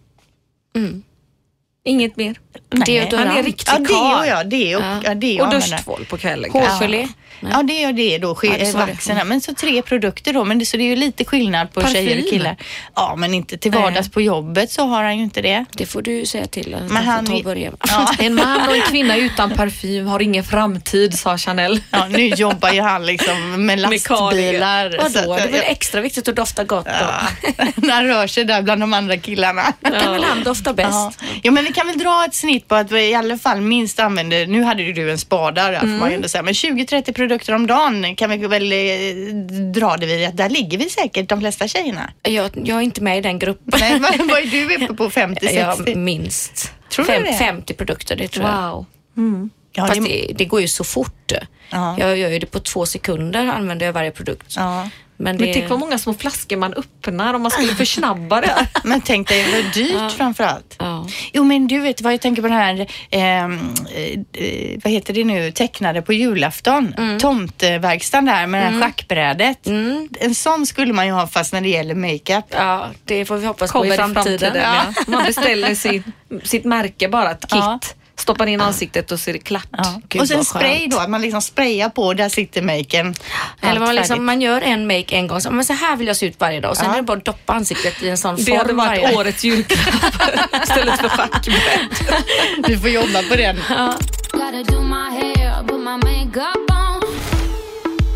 [1.88, 2.36] Inget mer.
[2.72, 2.86] Nej.
[2.86, 3.28] Deodorant.
[3.30, 4.20] Han är riktig Ja, det karl.
[4.20, 4.50] och jag.
[4.50, 5.02] Det och, Ja.
[5.04, 5.16] ja.
[5.16, 6.52] det Och duschtvål på kvällen.
[6.52, 7.02] Hårgelé.
[7.02, 7.08] Ja,
[7.64, 8.50] det är det då, Ja,
[9.14, 9.26] här.
[9.26, 11.96] Men så tre produkter då, men det, så det är ju lite skillnad på Parfym?
[11.96, 12.58] tjejer och killar.
[12.96, 15.66] Ja, men inte till vardags på jobbet så har han ju inte det.
[15.72, 17.72] Det får du säga till att Men han får ta börja.
[17.88, 18.12] Ja.
[18.20, 21.82] En man och en kvinna utan parfym har ingen framtid, sa Chanel.
[21.92, 25.10] Ja, nu jobbar ju han liksom med lastbilar.
[25.10, 26.92] så Vadå, det är väl extra viktigt att dofta gott då?
[26.92, 29.74] Ja, när han rör sig där bland de andra killarna.
[29.80, 30.90] Då kan väl han dofta bäst?
[30.92, 31.12] Ja.
[31.44, 34.00] ja, men vi kan väl dra ett snitt på att vi i alla fall minst
[34.00, 37.14] använder, nu hade ju du en spada där får man ju ändå säga, men 20-30
[37.30, 39.36] produkter om dagen kan vi väl eh,
[39.72, 42.12] dra det vid att där ligger vi säkert de flesta tjejerna.
[42.24, 43.80] Jag, jag är inte med i den gruppen.
[43.80, 45.10] Nej, vad, vad är du uppe på?
[45.10, 45.50] 50-60?
[45.88, 46.72] Jag minst.
[46.90, 47.34] Tror du Fem- det?
[47.34, 48.72] 50 produkter, det tror jag.
[48.72, 48.86] Wow.
[49.72, 51.32] Ja, Fast det- det, det går ju så fort.
[51.70, 51.96] Ja.
[52.00, 54.54] Jag gör ju det på två sekunder använder jag varje produkt.
[54.58, 54.90] Ja.
[55.18, 58.68] Men, det, Men tänk vad många små flaskor man öppnar om man skulle försnabba det.
[58.84, 60.76] Men tänk dig vad dyrt framför allt.
[60.80, 61.08] Ja.
[61.34, 63.60] Jo men du vet vad jag tänker på den här, ehm,
[64.34, 66.94] eh, vad heter det nu, tecknade på julafton.
[66.98, 67.20] Mm.
[67.20, 69.68] Tomteverkstan där med det här schackbrädet.
[70.20, 72.46] En sån skulle man ju ha fast när det gäller makeup.
[72.50, 74.56] ja, det får vi hoppas på Kommer i framtiden.
[74.56, 74.94] Ja.
[75.08, 76.04] Man beställer sin,
[76.44, 77.96] sitt märke bara, ett kit.
[78.16, 78.22] Ja.
[78.22, 79.68] Stoppar in ansiktet och så är det klart.
[79.72, 80.02] Ja.
[80.10, 83.16] Gud, och sen spray då, att man liksom sprayar på, där sitter maken.
[83.62, 86.16] Eller man, liksom, man gör en make en gång, så, men så här vill jag
[86.18, 86.94] se ut varje dag och sen Ja.
[86.94, 89.44] är det bara att doppa ansiktet i en sån Det form hade varit varje årets
[89.44, 90.14] julklapp
[90.64, 91.88] istället för schackbräd.
[92.68, 93.56] Du får jobba på den.
[96.34, 96.65] Gotta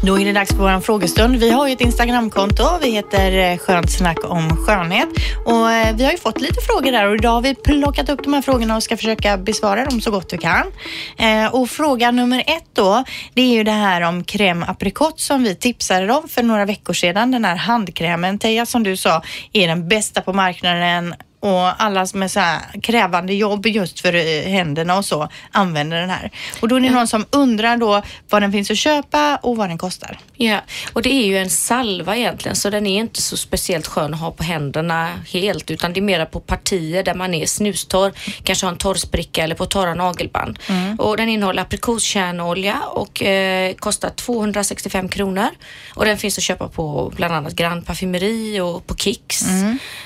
[0.09, 1.35] då är det dags för vår frågestund.
[1.35, 2.63] Vi har ju ett Instagramkonto.
[2.81, 5.09] Vi heter eh, Skönt snack om skönhet.
[5.45, 8.23] Och eh, vi har ju fått lite frågor där och idag har vi plockat upp
[8.23, 10.71] de här frågorna och ska försöka besvara dem så gott vi kan.
[11.17, 15.43] Eh, och fråga nummer ett då, det är ju det här om crème aprikot som
[15.43, 17.31] vi tipsade om för några veckor sedan.
[17.31, 22.23] Den här handkrämen, Teija, som du sa, är den bästa på marknaden och alla som
[22.23, 26.31] är så här krävande jobb just för händerna och så använder den här.
[26.61, 29.69] Och då är det någon som undrar då vad den finns att köpa och vad
[29.69, 30.19] den kostar.
[30.35, 30.61] Ja,
[30.93, 34.19] och det är ju en salva egentligen så den är inte så speciellt skön att
[34.19, 38.11] ha på händerna helt utan det är mera på partier där man är snustorr,
[38.43, 40.59] kanske har en torrspricka eller på torra nagelband.
[40.97, 45.49] Och den innehåller aprikoskärnolja och eh, kostar 265 kronor
[45.95, 49.41] och den finns att köpa på bland annat Grand Parfumeri och på Kicks.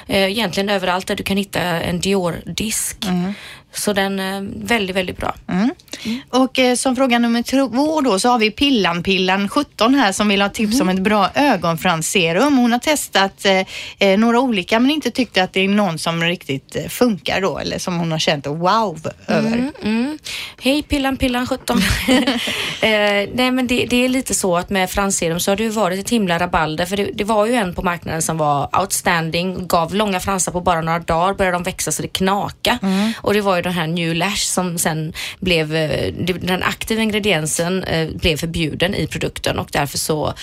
[0.08, 3.06] Eh, egentligen överallt där du du kan hitta en Dior-disk.
[3.08, 3.34] Mm.
[3.74, 5.36] Så den är väldigt, väldigt bra.
[6.30, 10.42] Och eh, som fråga nummer två då så har vi Pillan-Pillan 17 här som vill
[10.42, 12.58] ha tips om ett bra ögonfransserum.
[12.58, 13.66] Hon har testat eh,
[14.00, 17.58] eh, några olika men inte tyckt att det är någon som riktigt eh, funkar då
[17.58, 19.72] eller som hon har känt wow över.
[19.82, 20.18] Mm.
[20.62, 21.78] Hej Pillan Pillan 17.
[21.78, 22.20] eh,
[23.34, 26.00] nej men det, det är lite så att med fransserum så har det ju varit
[26.00, 29.96] ett himla rabalder för det, det var ju en på marknaden som var outstanding, gav
[29.96, 32.80] långa fransar på bara några dagar, började de växa så det knaka.
[33.18, 37.84] Och det var ju den här New Lash som sen blev, eh, den aktiva ingrediensen
[37.84, 40.34] eh, blev förbjuden i produkten och därför så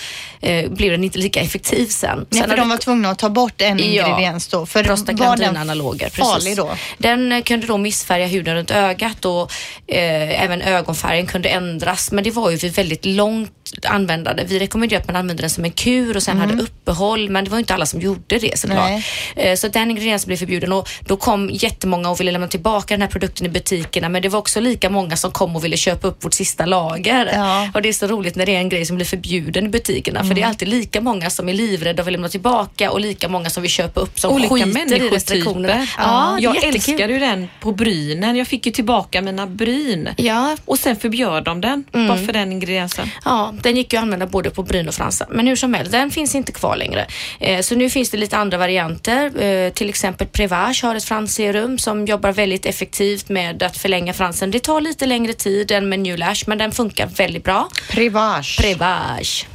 [0.41, 2.25] eh, blev den inte lika effektiv sen.
[2.29, 4.65] Nej, sen för de var tvungna att ta bort en Ja, ingrediens då.
[4.65, 6.09] För Prostaglandinanaloger.
[6.09, 6.69] farlig då?
[6.97, 9.51] Den kunde då missfärga huden runt ögat och
[9.87, 12.11] eh, även ögonfärgen kunde ändras.
[12.11, 13.51] Men det var ju för väldigt långt
[13.83, 14.43] användande.
[14.47, 17.51] Vi rekommenderade att man använde den som en kur och sen hade uppehåll men det
[17.51, 18.89] var inte alla som gjorde det såklart.
[18.89, 19.05] Nej.
[19.35, 23.01] Eh, så den ingrediensen blev förbjuden och då kom jättemånga och ville lämna tillbaka den
[23.01, 26.07] här produkten i butikerna men det var också lika många som kom och ville köpa
[26.07, 27.31] upp vårt sista lager.
[27.33, 27.69] Ja.
[27.73, 30.23] Och det är så roligt när det är en grej som blir förbjuden i butikerna
[30.23, 33.29] för det är alltid lika många som är livrädda och vill lämna tillbaka och lika
[33.29, 35.87] många som vill köpa upp som Olika skiter i restriktionerna.
[35.97, 36.75] Ja, det jag jättekul.
[36.75, 38.35] älskade ju den på brynen.
[38.35, 40.09] Jag fick ju tillbaka mina bryn.
[40.17, 43.09] Ja, Och sen förbjöd de den, bara för den ingrediensen.
[43.25, 45.27] Ja, den gick ju att använda både på bryn och fransar.
[45.31, 47.05] Men hur som helst, den finns inte kvar längre.
[47.39, 49.43] Eh, så nu finns det lite andra varianter.
[49.43, 54.51] Eh, till exempel Prevage har ett fransserum som jobbar väldigt effektivt med att förlänga fransen.
[54.51, 57.69] Det tar lite längre tid än med New Lash, men den funkar väldigt bra.
[57.89, 58.57] Privage.
[58.61, 59.47] Prevage.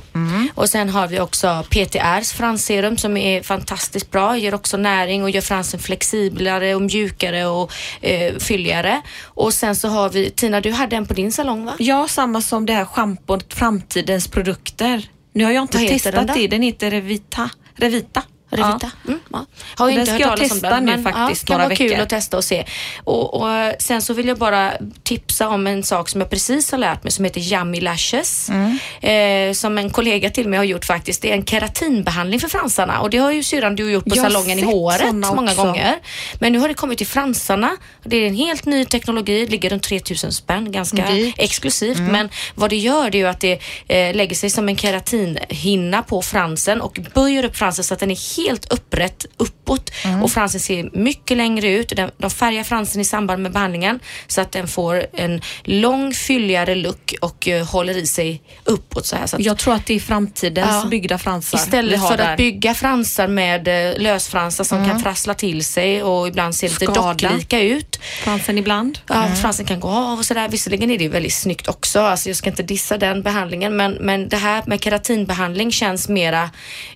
[0.54, 4.38] Och sen har vi också PTRs fransserum som är fantastiskt bra.
[4.38, 9.02] Ger också näring och gör fransen flexiblare och mjukare och eh, fylligare.
[9.24, 11.74] Och sen så har vi, Tina du hade en på din salong va?
[11.78, 15.08] Ja, samma som det här schampot Framtidens produkter.
[15.32, 16.48] Nu har jag inte testat den det.
[16.48, 17.50] Den heter Revita.
[17.74, 18.22] Revita.
[18.50, 18.90] Revita.
[19.06, 19.46] Mm, ja.
[19.76, 21.68] Har ju Den inte ska hört jag testa den, nu men faktiskt ja, kan några
[21.68, 22.02] vara kul veckor.
[22.02, 22.64] att testa och se.
[23.04, 26.78] Och, och sen så vill jag bara tipsa om en sak som jag precis har
[26.78, 28.48] lärt mig som heter Yummy Lashes.
[28.50, 28.78] Mm.
[29.00, 31.22] Eh, som en kollega till mig har gjort faktiskt.
[31.22, 34.22] Det är en keratinbehandling för fransarna och det har ju syrran du gjort på Jag
[34.22, 35.64] har salongen i håret många också.
[35.64, 35.94] gånger.
[36.40, 37.76] Men nu har det kommit till fransarna.
[38.04, 41.34] Det är en helt ny teknologi, ligger runt 3000 spänn, ganska Dyrt.
[41.38, 41.98] exklusivt.
[41.98, 43.52] Men vad det gör det är ju att det
[43.88, 48.10] eh, lägger sig som en keratinhinna på fransen och böjer upp fransen så att den
[48.10, 49.90] är helt upprätt uppåt
[50.22, 51.92] och fransen ser mycket längre ut.
[52.18, 57.14] De, färgar fransen i samband med behandlingen så att den får en lång fylligare look
[57.20, 59.26] och eh, håller i sig uppåt så här.
[59.26, 60.88] Så att, Jag tror att det är framtidens Ja.
[60.90, 62.30] byggda fransar Istället för där.
[62.32, 66.86] att bygga fransar med eh, lösfransar som kan frassla till sig och ibland se lite
[66.86, 67.98] docklika ut.
[68.24, 68.98] fransen ibland.
[69.08, 70.48] Ja, fransen kan gå av och sådär.
[70.48, 72.00] Visserligen är det väldigt snyggt också.
[72.00, 76.42] Alltså jag ska inte dissa den behandlingen men, men det här med keratinbehandling känns mera,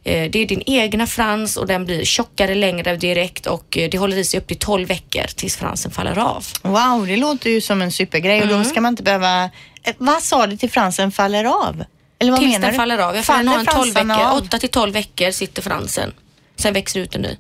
[0.05, 3.99] eh, det är din egna frans och den blir tjockare längre direkt och eh, det
[3.99, 6.45] håller i sig upp till 12 veckor tills fransen faller av.
[6.63, 8.59] Wow, det låter ju som en supergrej och Mm.
[8.59, 9.45] då ska man inte behöva...
[9.83, 11.85] Eh, Vad sa du till fransen faller av?
[12.19, 12.77] Eller vad tills menar den du?
[12.79, 13.17] faller av.
[13.17, 14.37] Jag Faller ha en 12 fransarna veckor, av?
[14.43, 16.13] 8 till 12 veckor sitter fransen.
[16.57, 17.37] Sen växer ut en ny.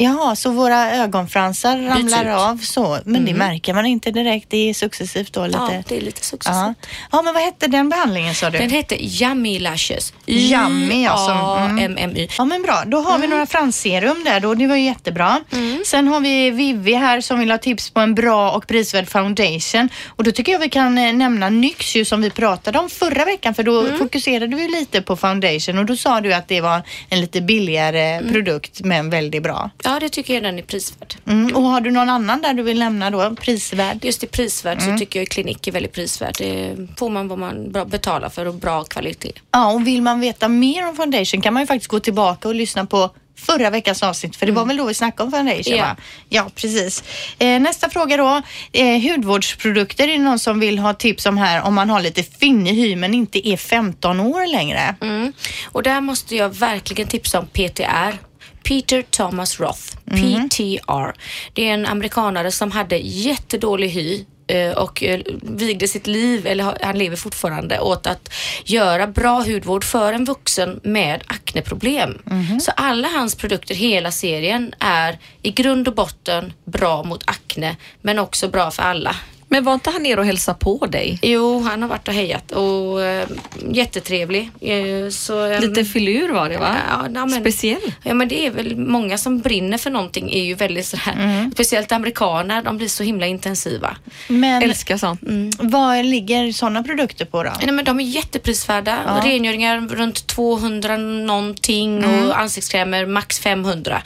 [0.00, 2.30] Jaha, så våra ögonfransar ramlar ut.
[2.40, 2.98] av så.
[3.04, 4.46] Men det märker man inte direkt.
[4.50, 5.58] Det är successivt då lite.
[5.58, 6.56] Ja, det är lite successivt.
[6.56, 6.74] Ja.
[7.12, 8.58] ja, men vad hette den behandlingen sa du?
[8.58, 10.12] Den heter Yummy Lashes.
[10.26, 11.30] Yummy, alltså.
[11.32, 11.78] Mm.
[11.78, 12.28] Y-A-M-M-Y.
[12.38, 13.20] Ja men bra, då har Mm.
[13.20, 14.54] vi några fransserum där då.
[14.54, 15.40] Det var ju jättebra.
[15.86, 19.88] Sen har vi Vivi här som vill ha tips på en bra och prisvärd foundation.
[20.06, 23.24] Och då tycker jag vi kan eh, nämna NYX ju som vi pratade om förra
[23.24, 23.98] veckan för då Mm.
[23.98, 28.02] fokuserade vi lite på foundation och då sa du att det var en lite billigare
[28.08, 28.32] Mm.
[28.32, 29.70] produkt men väldigt bra.
[29.88, 31.14] Ja, det tycker jag den är prisvärd.
[31.26, 31.56] Mm.
[31.56, 33.34] Och har du någon annan där du vill nämna då?
[33.36, 34.04] Prisvärd?
[34.04, 34.92] Just i prisvärd Mm.
[34.94, 36.34] så tycker jag klinik är väldigt prisvärd.
[36.38, 39.32] Det får man vad man betalar för och bra kvalitet.
[39.52, 42.54] Ja, och vill man veta mer om foundation kan man ju faktiskt gå tillbaka och
[42.54, 45.82] lyssna på förra veckans avsnitt, för det var väl då vi snackade om foundation Ja.
[45.84, 45.96] va?
[46.28, 47.04] Ja, precis.
[47.38, 48.42] Eh, nästa fråga då.
[48.72, 52.22] Eh, hudvårdsprodukter, är det någon som vill ha tips om här om man har lite
[52.22, 54.94] finnig hy men inte är 15 år längre?
[55.00, 55.32] Mm.
[55.72, 58.27] Och där måste jag verkligen tipsa om PTR.
[58.68, 61.16] Peter Thomas Roth, PTR.
[61.52, 66.74] Det är en amerikanare som hade jättedålig hy eh, och eh, vigde sitt liv, eller
[66.82, 68.32] han lever fortfarande, åt att
[68.64, 72.18] göra bra hudvård för en vuxen med akneproblem.
[72.60, 78.18] Så alla hans produkter, hela serien, är i grund och botten bra mot akne, men
[78.18, 79.16] också bra för alla.
[79.50, 81.18] Men var inte han ner och hälsade på dig?
[81.22, 83.28] Jo, han har varit och hejat och eh,
[83.72, 84.50] jättetrevlig.
[84.60, 86.76] Eh, så, eh, Lite filur var det va?
[86.90, 87.92] Ja, ja, men- Speciell.
[88.02, 91.92] Ja men det är väl många som brinner för någonting är ju väldigt sådär, speciellt
[91.92, 93.96] amerikaner, de blir så himla intensiva.
[94.28, 95.20] Men Älskar sånt.
[95.58, 97.50] vad ligger sådana produkter på då?
[97.62, 98.98] Nej, men de är jätteprisvärda.
[99.06, 99.20] Ja.
[99.30, 104.02] Rengöringar runt 200 någonting och ansiktskrämer max 500.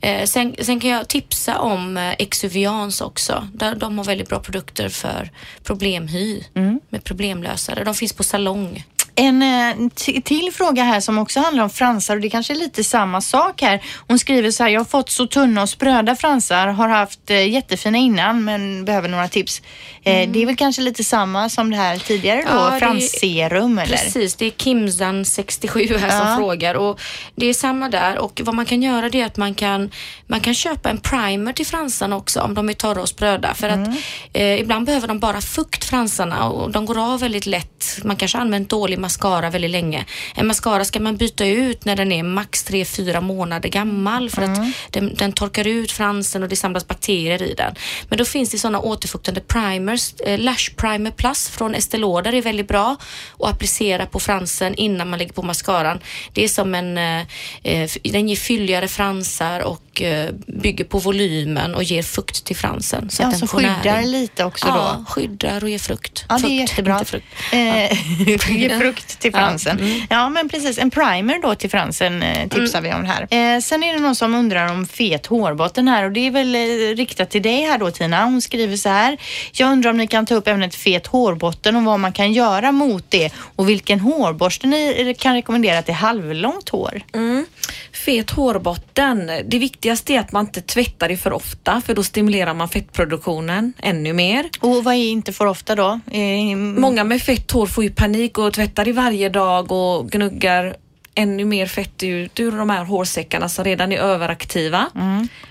[0.00, 3.48] Eh, sen, sen kan jag tipsa om eh, Exuvians också.
[3.52, 5.30] Där de har väldigt bra produkter för
[5.62, 6.42] problemhy
[6.88, 7.84] med problemlösare.
[7.84, 8.84] De finns på salong.
[9.16, 9.88] En eh,
[10.24, 13.62] till fråga här som också handlar om fransar och det kanske är lite samma sak
[13.62, 13.82] här.
[14.08, 17.48] Hon skriver så här, jag har fått så tunna och spröda fransar, har haft eh,
[17.50, 19.62] jättefina innan men behöver några tips.
[20.02, 22.72] Eh, Det är väl kanske lite samma som det här tidigare då, Mm.
[22.72, 23.96] Ja, fransserum eller?
[23.96, 26.26] Precis, det är Kimsan67 här Ja.
[26.26, 27.00] som frågar och
[27.34, 29.90] det är samma där och vad man kan göra det är att man kan,
[30.26, 33.68] man kan köpa en primer till fransarna också om de är torra och spröda för
[33.68, 33.88] att
[34.32, 37.98] eh, ibland behöver de bara fukt fransarna och de går av väldigt lätt.
[38.04, 40.04] Man kanske använt dålig mascara väldigt länge.
[40.34, 44.58] En mascara ska man byta ut när den är max 3-4 månader gammal för att
[44.90, 47.74] den, den torkar ut fransen och det samlas bakterier i den.
[48.08, 50.14] Men då finns det sådana återfuktande primers.
[50.26, 52.96] Eh, Lash Primer Plus från Estée Lauder är väldigt bra
[53.38, 55.98] att applicera på fransen innan man lägger på mascaran.
[56.32, 57.20] Det är som en, eh,
[57.62, 63.10] eh, den ger fylligare fransar och eh, bygger på volymen och ger fukt till fransen.
[63.10, 64.06] Så Ja, att den får skyddar näring.
[64.10, 65.04] lite också Ja, då.
[65.12, 66.24] skyddar och ger frukt.
[66.28, 66.94] Ja, det är jättebra.
[66.98, 67.26] inte frukt.
[67.52, 67.58] Eh,
[68.58, 69.48] Ge frukt till Ja, Mm.
[69.48, 70.02] fransen.
[70.10, 70.78] Ja, men precis.
[70.78, 73.22] En primer då till fransen eh, tipsar vi om här.
[73.54, 76.54] Eh, sen är det någon som undrar om fet hårbotten här och det är väl
[76.54, 78.24] eh, riktat till dig här då Tina.
[78.24, 79.16] Hon skriver så här.
[79.52, 82.72] Jag undrar om ni kan ta upp ämnet fet hårbotten och vad man kan göra
[82.72, 87.00] mot det och vilken hårborste ni kan rekommendera till halvlångt hår.
[87.14, 87.46] Mm.
[87.92, 89.30] Fet hårbotten.
[89.46, 93.72] Det viktigaste är att man inte tvättar det för ofta för då stimulerar man fettproduktionen
[93.82, 94.48] ännu mer.
[94.60, 96.00] Och vad är inte för ofta då?
[96.12, 100.76] Eh, Många med fett hår får ju panik och tvättar det varje dag och gnuggar
[101.14, 104.86] ännu mer fett ut ur de här hårsäckarna som redan är överaktiva.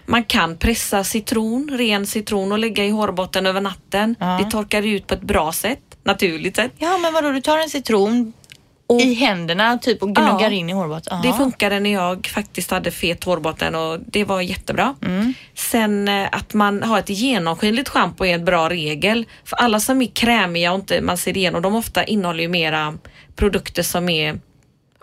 [0.06, 4.15] Man kan pressa citron, ren citron och lägga i hårbotten över natten.
[4.19, 4.39] Ja.
[4.43, 6.72] Det torkar ut på ett bra sätt, naturligt sätt.
[6.78, 8.34] Ja, men vadå, du tar en citron
[9.02, 10.50] i händerna typ och gnuggar Ja.
[10.52, 11.22] in i hårbotten?
[11.22, 11.38] Det Jaha.
[11.38, 14.96] funkade när jag faktiskt hade fet hårbotten och det var jättebra.
[15.06, 15.34] Mm.
[15.56, 19.26] Sen eh, att man har ett genomskinligt schampo är en bra regel.
[19.46, 22.93] För alla som är krämiga och inte man ser igenom, de ofta innehåller ju mera
[23.36, 24.39] produkter som är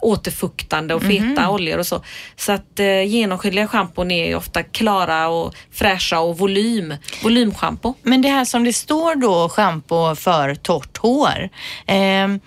[0.03, 1.51] återfuktande och feta Mhm.
[1.51, 2.03] oljor och så.
[2.37, 6.95] Så att eh, genomskinliga schampon är ofta klara och fräscha och volym.
[7.23, 7.95] Volymschampo.
[8.03, 11.49] Men det här som det står då, schampo för torrt hår.
[11.87, 12.41] ehm,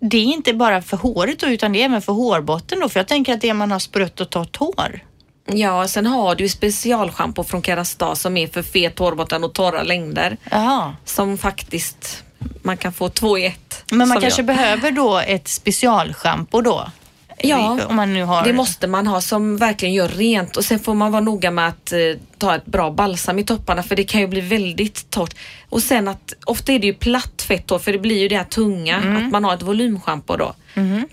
[0.00, 2.88] det är inte bara för håret då, utan det är även för hårbotten då.
[2.88, 5.00] För jag tänker att det är man har sprött och torrt hår.
[5.46, 10.36] Ja, sen har du specialschampo från Kerastase som är för fet hårbotten och torra längder.
[10.50, 10.96] Jaha.
[11.04, 12.24] Som faktiskt,
[12.62, 13.84] man kan få två i ett.
[13.90, 14.46] Men man kanske jag.
[14.46, 16.90] behöver då ett specialschampo då?
[17.38, 18.44] Ja, Om man nu har...
[18.44, 21.68] Det måste man ha som verkligen gör rent och sen får man vara noga med
[21.68, 21.98] att eh,
[22.38, 25.34] ta ett bra balsam i topparna för det kan ju bli väldigt torrt.
[25.68, 28.36] Och sen att ofta är det ju platt fett hår för det blir ju det
[28.36, 28.96] här tunga.
[28.96, 29.16] Mm.
[29.16, 30.54] Att man har ett volymschampo då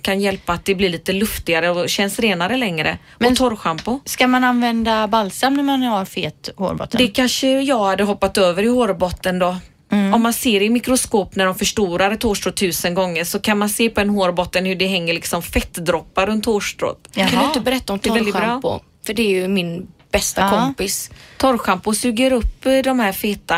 [0.02, 2.98] kan hjälpa att det blir lite luftigare och känns renare längre.
[3.18, 4.00] Men- och torrschampo.
[4.06, 6.98] Ska man använda balsam när man har fet hårbotten?
[6.98, 9.56] Det kanske jag hade hoppat över i hårbotten då.
[9.92, 10.14] Mm.
[10.14, 13.70] Om man ser i mikroskop när de förstorar ett hårstrå tusen gånger så kan man
[13.70, 16.98] se på en hårbotten hur det hänger liksom fettdroppar runt hårstrået.
[17.16, 18.80] Kan du inte berätta om torrschampo?
[19.06, 20.50] För det är ju min bästa Ja.
[20.50, 21.12] kompis.
[21.38, 23.56] Torrschampo suger upp eh, de här feta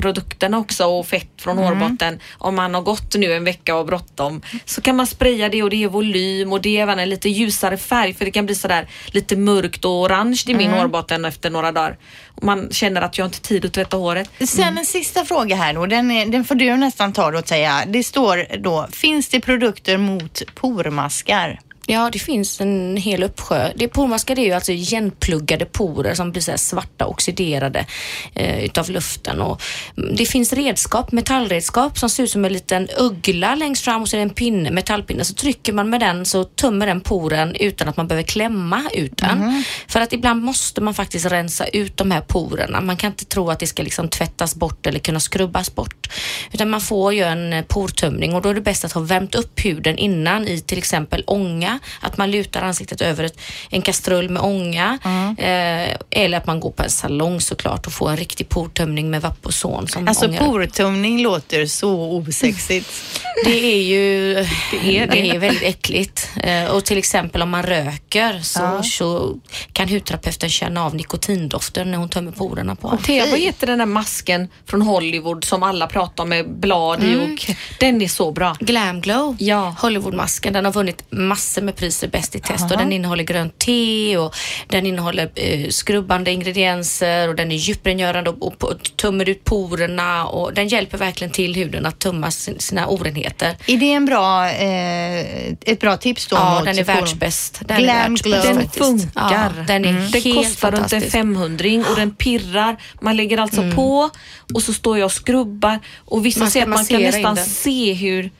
[0.00, 1.64] produkterna också och fett från Mm.
[1.80, 2.20] hårbotten.
[2.38, 5.70] Om man har gått nu en vecka och bråttom så kan man spraya det och
[5.70, 8.54] det är volym och det är även en lite ljusare färg för det kan bli
[8.54, 10.78] sådär lite mörkt och orange i min Mm.
[10.80, 11.96] hårbotten efter några dagar.
[12.42, 14.30] Man känner att jag inte har tid att tvätta håret.
[14.48, 15.86] Sen en sista fråga här då.
[15.86, 17.82] Den, är, den får du nästan ta då säga.
[17.86, 21.60] Det står då, finns det produkter mot pormaskar?
[21.90, 23.72] Ja, det finns en hel uppsjö.
[23.76, 27.86] Det pormaskar är ju alltså igenpluggade porer som blir så här svarta, oxiderade
[28.34, 29.40] eh, utav luften.
[29.40, 29.62] Och
[29.96, 34.08] mm, det finns redskap, metallredskap som ser ut som en liten uggla längst fram och
[34.08, 35.24] så är det en pinne, metallpinne.
[35.24, 39.16] Så trycker man med den så tömmer den poren utan att man behöver klämma ut
[39.16, 39.64] den.
[39.88, 42.80] För att ibland måste man faktiskt rensa ut de här porerna.
[42.80, 46.10] Man kan inte tro att det ska liksom tvättas bort eller kunna skrubbas bort.
[46.52, 49.64] Utan man får ju en portömning och då är det bäst att ha värmt upp
[49.64, 51.79] huden innan i till exempel ånga.
[52.00, 53.40] Att man lutar ansiktet över ett,
[53.70, 54.98] en kastrull med ånga.
[55.38, 59.22] Eh, eller att man går på en salong såklart och får en riktig portömning med
[59.22, 60.38] Vaposon som Alltså ångar.
[60.38, 62.90] portumning låter så osexigt.
[63.44, 64.34] Det är ju
[64.82, 65.30] Det är det.
[65.30, 66.28] är väldigt äckligt.
[66.42, 68.82] Eh, och till exempel om man röker så, Ja.
[68.82, 69.36] så
[69.72, 72.88] kan hudterapeuten känna av nikotindoften när hon tömmer porerna på.
[72.88, 77.04] Och Thea, vad heter den där masken från Hollywood som alla pratar om med blad
[77.04, 78.56] i och den är så bra.
[78.60, 79.74] Glam Glow, Ja.
[79.80, 84.16] Hollywoodmasken, den har vunnit massor med priser Bäst i test och den innehåller grönt te
[84.16, 84.34] och
[84.66, 90.26] den innehåller eh, skrubbande ingredienser och den är djuprengörande och, och, och tömmer ut porerna
[90.26, 93.29] och den hjälper verkligen till huden att tömma sin, sina orenheter.
[93.66, 95.20] Är det en bra, eh,
[95.66, 96.36] ett bra tips då?
[96.36, 97.62] Ja, mot den är världsbäst.
[97.66, 98.42] Den Glam är världsbäst.
[98.46, 98.84] Den faktiskt.
[98.84, 99.52] funkar.
[99.56, 101.12] Ja, den är Den helt kostar runt en fantastisk.
[101.12, 102.76] 500 och den pirrar.
[103.00, 104.10] Man lägger alltså på
[104.54, 107.44] och så står jag och skrubbar och vissa säger att man kan nästan den.
[107.44, 108.30] se hur,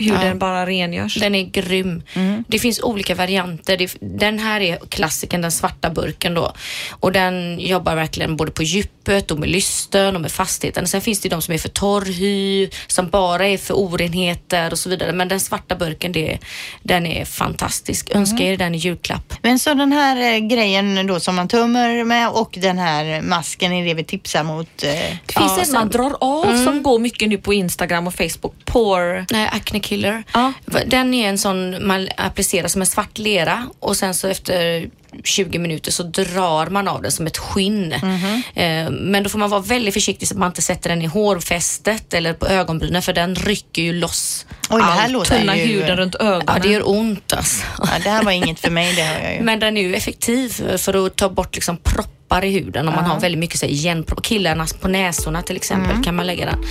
[0.00, 1.14] hur den bara rengörs.
[1.14, 2.02] Den är grym.
[2.48, 3.88] Det finns olika varianter.
[4.00, 6.52] Den här är klassikern, den svarta burken då.
[6.90, 10.86] Och den jobbar verkligen både på djupet och med lysten och med fastheten.
[10.86, 14.78] Sen finns det de som är för torr hy, som bara är för orenheter och
[14.78, 15.12] så vidare.
[15.12, 16.38] Men den svarta burken, det,
[16.82, 18.10] den är fantastisk.
[18.14, 19.34] Önskar er den i julklapp.
[19.42, 23.72] Men så den här eh, grejen då som man tummar med och den här masken
[23.72, 24.82] är det vi tipsar mot.
[24.82, 24.90] Eh.
[25.26, 28.54] Det finns Ja, en man drar av som går mycket nu på Instagram och Facebook.
[28.64, 29.26] Pore.
[29.30, 30.22] Nej, Acne Killer.
[30.34, 30.52] Ja.
[30.86, 34.88] Den är en sån man applicerar som en svart lera och sen så efter
[35.24, 37.94] 20 minuter så drar man av den som ett skinn.
[38.02, 38.42] Mhm.
[38.54, 41.06] Eh, Men då får man vara väldigt försiktig så att man inte sätter den i
[41.06, 45.12] hårfästet eller på ögonbrynen för den rycker ju loss Oj, det här allt.
[45.12, 45.64] låter Tunna ju...
[45.64, 46.44] huden runt ögonen.
[46.46, 47.64] Ja, det gör ont alltså.
[47.78, 49.42] Ja, det här var inget för mig, det hör jag ju.
[49.42, 53.04] Men den är ju effektiv för att ta bort liksom proppar i huden om man
[53.04, 54.22] har väldigt mycket så här, igenpropp.
[54.22, 56.02] Killarna på näsorna till exempel Mm.
[56.02, 56.64] kan man lägga den.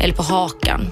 [0.00, 0.90] Eller på hakan.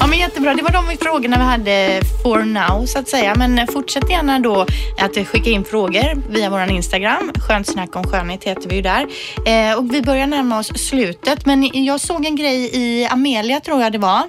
[0.00, 0.54] Ja, men jättebra.
[0.54, 3.34] Det var de frågorna vi hade for now så att säga.
[3.34, 4.66] Men fortsätt gärna då
[4.98, 7.32] att skicka in frågor via vår Instagram.
[7.48, 9.06] Skönt snack om skönhet heter vi ju där.
[9.46, 11.46] Eh, och vi börjar närma oss slutet.
[11.46, 14.22] Men jag såg en grej i Amelia tror jag det var.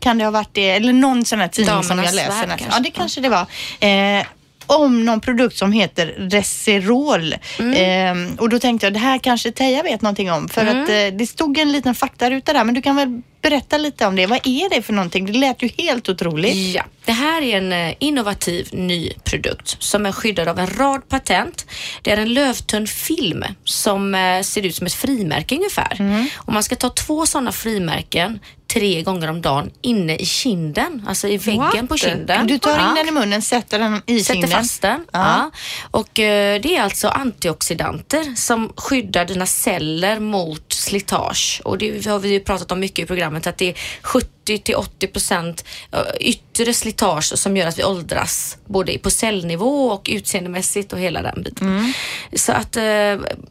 [0.00, 0.70] Kan det ha varit det?
[0.70, 2.46] Eller någon sån här tidning som Damernas jag läser.
[2.46, 2.62] Värld.
[2.70, 3.46] Ja, det kanske det var.
[3.80, 4.26] Eh,
[4.66, 7.34] om någon produkt som heter Reserol.
[7.58, 8.28] Mm.
[8.32, 10.48] Eh, och då tänkte jag, det här kanske Teija vet någonting om.
[10.48, 10.82] För Mm.
[10.82, 14.16] att eh, det stod en liten faktaruta där, men du kan väl berätta lite om
[14.16, 14.26] det.
[14.26, 15.26] Vad är det för någonting?
[15.26, 16.74] Det lät ju helt otroligt.
[16.76, 21.08] Ja, det här är en eh, innovativ ny produkt som är skyddad av en rad
[21.08, 21.66] patent.
[22.02, 25.98] Det är en lövtunn film som eh, ser ut som ett frimärke ungefär.
[26.36, 28.38] Och man ska ta två sådana frimärken
[28.74, 31.88] tre gånger om dagen inne i kinden, alltså i väggen What?
[31.88, 32.46] på kinden.
[32.46, 32.94] Du tar in Ja.
[32.96, 34.50] den i munnen, sätter den i Sätter kinden.
[34.50, 35.04] fast den.
[35.12, 35.18] Ja.
[35.20, 35.50] Ja.
[35.90, 41.60] Och eh, det är alltså antioxidanter som skyddar dina celler mot slitage.
[41.64, 44.74] Och det har vi ju pratat om mycket i programmet att det är 70 till
[44.74, 50.92] 80 procent eh, yttre slitage som gör att vi åldras både på cellnivå och utseendemässigt
[50.92, 51.92] och hela den biten.
[52.32, 52.82] Så att eh,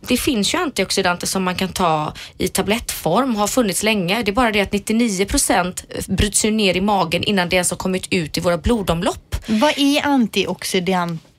[0.07, 4.23] det finns ju antioxidanter som man kan ta i tablettform, har funnits länge.
[4.23, 7.69] Det är bara det att 99 procent bryts ju ner i magen innan det ens
[7.69, 9.35] har kommit ut i våra blodomlopp.
[9.47, 11.32] Vad är antioxidanter?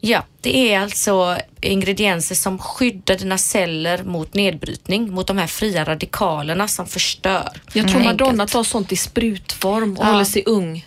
[0.00, 5.84] Ja, det är alltså ingredienser som skyddar dina celler mot nedbrytning, mot de här fria
[5.84, 7.48] radikalerna som förstör.
[7.72, 8.06] Jag tror Mm.
[8.12, 10.10] Madonna tar sånt i sprutform och Ja.
[10.10, 10.86] håller sig ung.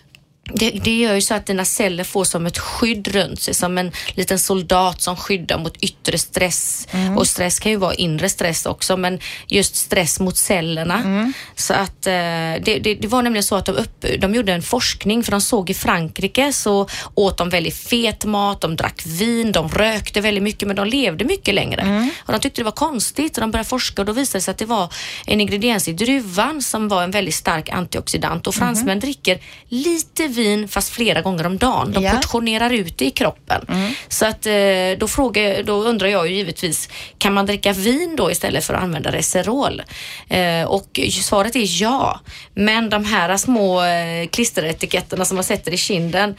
[0.53, 3.77] Det, det gör ju så att dina celler får som ett skydd runt sig, som
[3.77, 6.87] en liten soldat som skyddar mot yttre stress.
[7.17, 11.31] Och stress kan ju vara inre stress också, men just stress mot cellerna.
[11.55, 14.61] Så att eh, det, det, det var nämligen så att de, upp, de gjorde en
[14.61, 19.51] forskning, för de såg i Frankrike så åt de väldigt fet mat, de drack vin,
[19.51, 22.09] de rökte väldigt mycket, men de levde mycket längre.
[22.17, 24.51] Och de tyckte det var konstigt och de började forska och då visade det sig
[24.51, 24.93] att det var
[25.25, 29.39] en ingrediens i druvan som var en väldigt stark antioxidant och fransmän dricker
[29.69, 31.91] lite vin fast flera gånger om dagen.
[31.91, 32.11] De Ja.
[32.11, 33.65] portionerar ut det i kroppen.
[34.07, 34.53] Så att eh,
[34.97, 38.83] då, frågar, då undrar jag ju givetvis, kan man dricka vin då istället för att
[38.83, 39.81] använda Reserol?
[40.29, 42.19] Eh, och svaret är ja.
[42.53, 46.35] Men de här små eh, klisteretiketterna som man sätter i kinden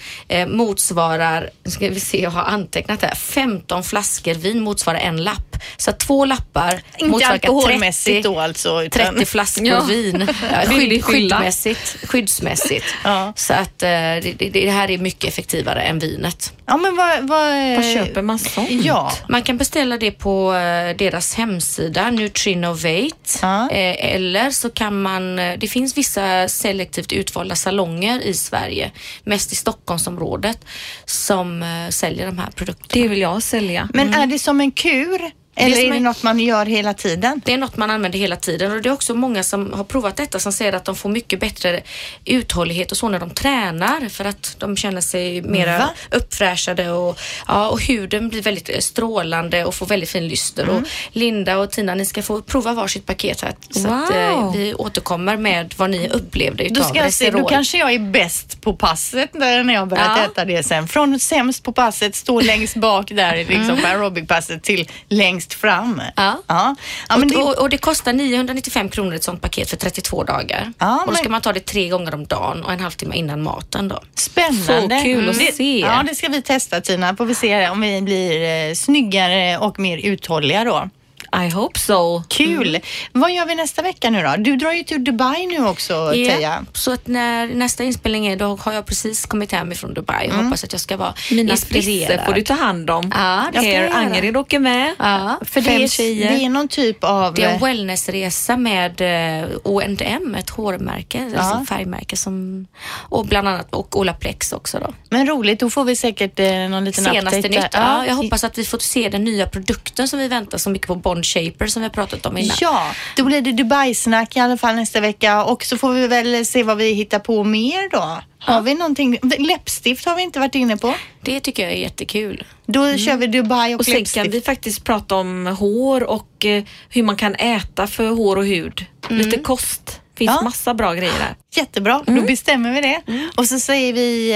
[0.48, 5.56] motsvarar, ska vi se, jag har antecknat här, 15 flaskor vin motsvarar en lapp.
[5.76, 8.82] Så att två lappar Inte motsvarar alkoholmässigt 30, då alltså.
[8.84, 9.80] Utan, 30 flaskor Ja.
[9.88, 10.26] vin.
[10.66, 11.02] Skydd, fylla.
[11.02, 12.84] skyddmässigt, skyddsmässigt.
[13.04, 13.32] Ja.
[13.36, 13.82] Så att
[14.22, 16.52] det, det, det här är mycket effektivare än vinet.
[16.66, 17.28] Ja, men vad...
[17.28, 18.70] Vad, Var köper man sånt?
[18.70, 19.12] Ja.
[19.28, 23.70] Man kan beställa det på eh, deras hemsida Nutrinovate Ja.
[23.70, 28.90] eh, eller så kan man, eh, det finns vissa selektivt utvalda salonger i Sverige,
[29.24, 30.58] mest i Stockholmsområdet,
[31.04, 33.02] som säljer de här produkterna.
[33.02, 33.88] Det vill jag sälja.
[33.94, 35.30] Men är det som en kur?
[35.58, 37.40] Eller är det något man gör hela tiden?
[37.44, 40.16] Det är något man använder hela tiden och det är också många som har provat
[40.16, 41.82] detta som säger att de får mycket bättre
[42.24, 45.88] uthållighet och så när de tränar för att de känner sig mera Va?
[46.10, 50.62] uppfräschade och, ja, och huden blir väldigt eh, strålande och får väldigt fin lyster.
[50.62, 50.76] Mm.
[50.76, 50.82] Och
[51.12, 54.52] Linda och Tina, ni ska få prova varsitt paket här så att eh, Wow.
[54.56, 57.98] vi återkommer med vad ni upplevde Då, utav ska jag se, då kanske jag är
[57.98, 60.24] bäst på passet när jag börjat Ja.
[60.24, 60.88] äta det sen.
[60.88, 66.02] Från sämst på passet, stå längst bak där liksom på aerobicpasset till längst fram.
[66.16, 66.42] Ja.
[66.46, 66.74] Ja,
[67.08, 70.72] ja och, det, och, och det kostar 995 kronor ett sånt paket för 32 dagar.
[70.78, 73.16] Ja, och då ska men- man ta det tre gånger om dagen och en halvtimme
[73.16, 74.02] innan maten då.
[74.14, 74.98] Spännande.
[74.98, 75.80] Så kul att det, se.
[75.80, 77.16] Ja, det ska vi testa Tina.
[77.16, 80.90] Får vi se om vi blir eh, snyggare och mer uthålliga då.
[81.32, 82.22] I hope so.
[82.28, 82.78] Kul.
[83.12, 84.34] Vad gör vi nästa vecka nu då?
[84.38, 86.64] Du drar ju till Dubai nu också, Teija.
[86.72, 90.26] så att när nästa inspelning är då har jag precis kommit hem ifrån Dubai.
[90.28, 92.26] Jag hoppas att jag ska vara Mina inspirerad.
[92.26, 93.12] får du ta hand om.
[93.14, 93.92] Ja, det ska jag.
[93.92, 94.94] Angered åker med.
[94.98, 96.30] Ja, För det Fem är, tjejer.
[96.30, 97.34] det är någon typ av...
[97.34, 99.00] det är en wellnessresa med
[99.42, 102.66] eh, O&M, ett hårmärke, alltså färgmärke som,
[103.08, 104.94] och bland annat och Olaplex också då.
[105.10, 107.72] Men roligt, då får vi säkert eh, någon liten Senaste update nytt.
[107.72, 107.80] där.
[107.80, 110.88] Ja, jag hoppas att vi får se den nya produkten som vi väntar så mycket
[110.88, 112.56] på Bond Shaper som vi har pratat om innan.
[112.60, 112.86] Ja,
[113.16, 116.62] då blir det Dubai-snack i alla fall nästa vecka och så får vi väl se
[116.62, 118.22] vad vi hittar på mer då.
[118.38, 119.18] Har vi någonting?
[119.38, 120.94] Läppstift har vi inte varit inne på.
[121.22, 122.44] Det tycker jag är jättekul.
[122.66, 124.26] Då kör vi Dubai och, Och sen kan läppstift.
[124.34, 128.84] vi faktiskt prata om hår och eh, hur man kan äta för hår och hud.
[129.08, 130.00] Lite kost.
[130.16, 130.42] Finns Ja.
[130.42, 131.34] massa bra grejer där.
[131.54, 133.00] Jättebra, då bestämmer vi det.
[133.36, 134.30] Och så säger vi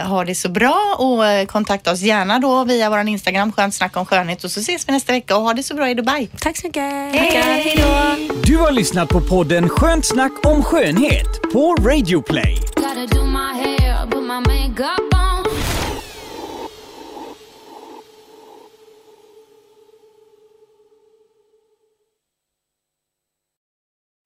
[0.00, 3.74] eh, ha det så bra och eh, kontakta oss gärna då via vår Instagram, skönt
[3.74, 5.94] snack om skönhet och så ses vi nästa vecka och ha det så bra i
[5.94, 6.28] Dubai.
[6.40, 6.82] Tack så mycket.
[6.82, 8.34] Hej då!
[8.44, 12.54] Du har lyssnat på podden Skönt snack om skönhet på Radio Play.
[12.76, 15.52] Gotta do my hair, put my makeup on.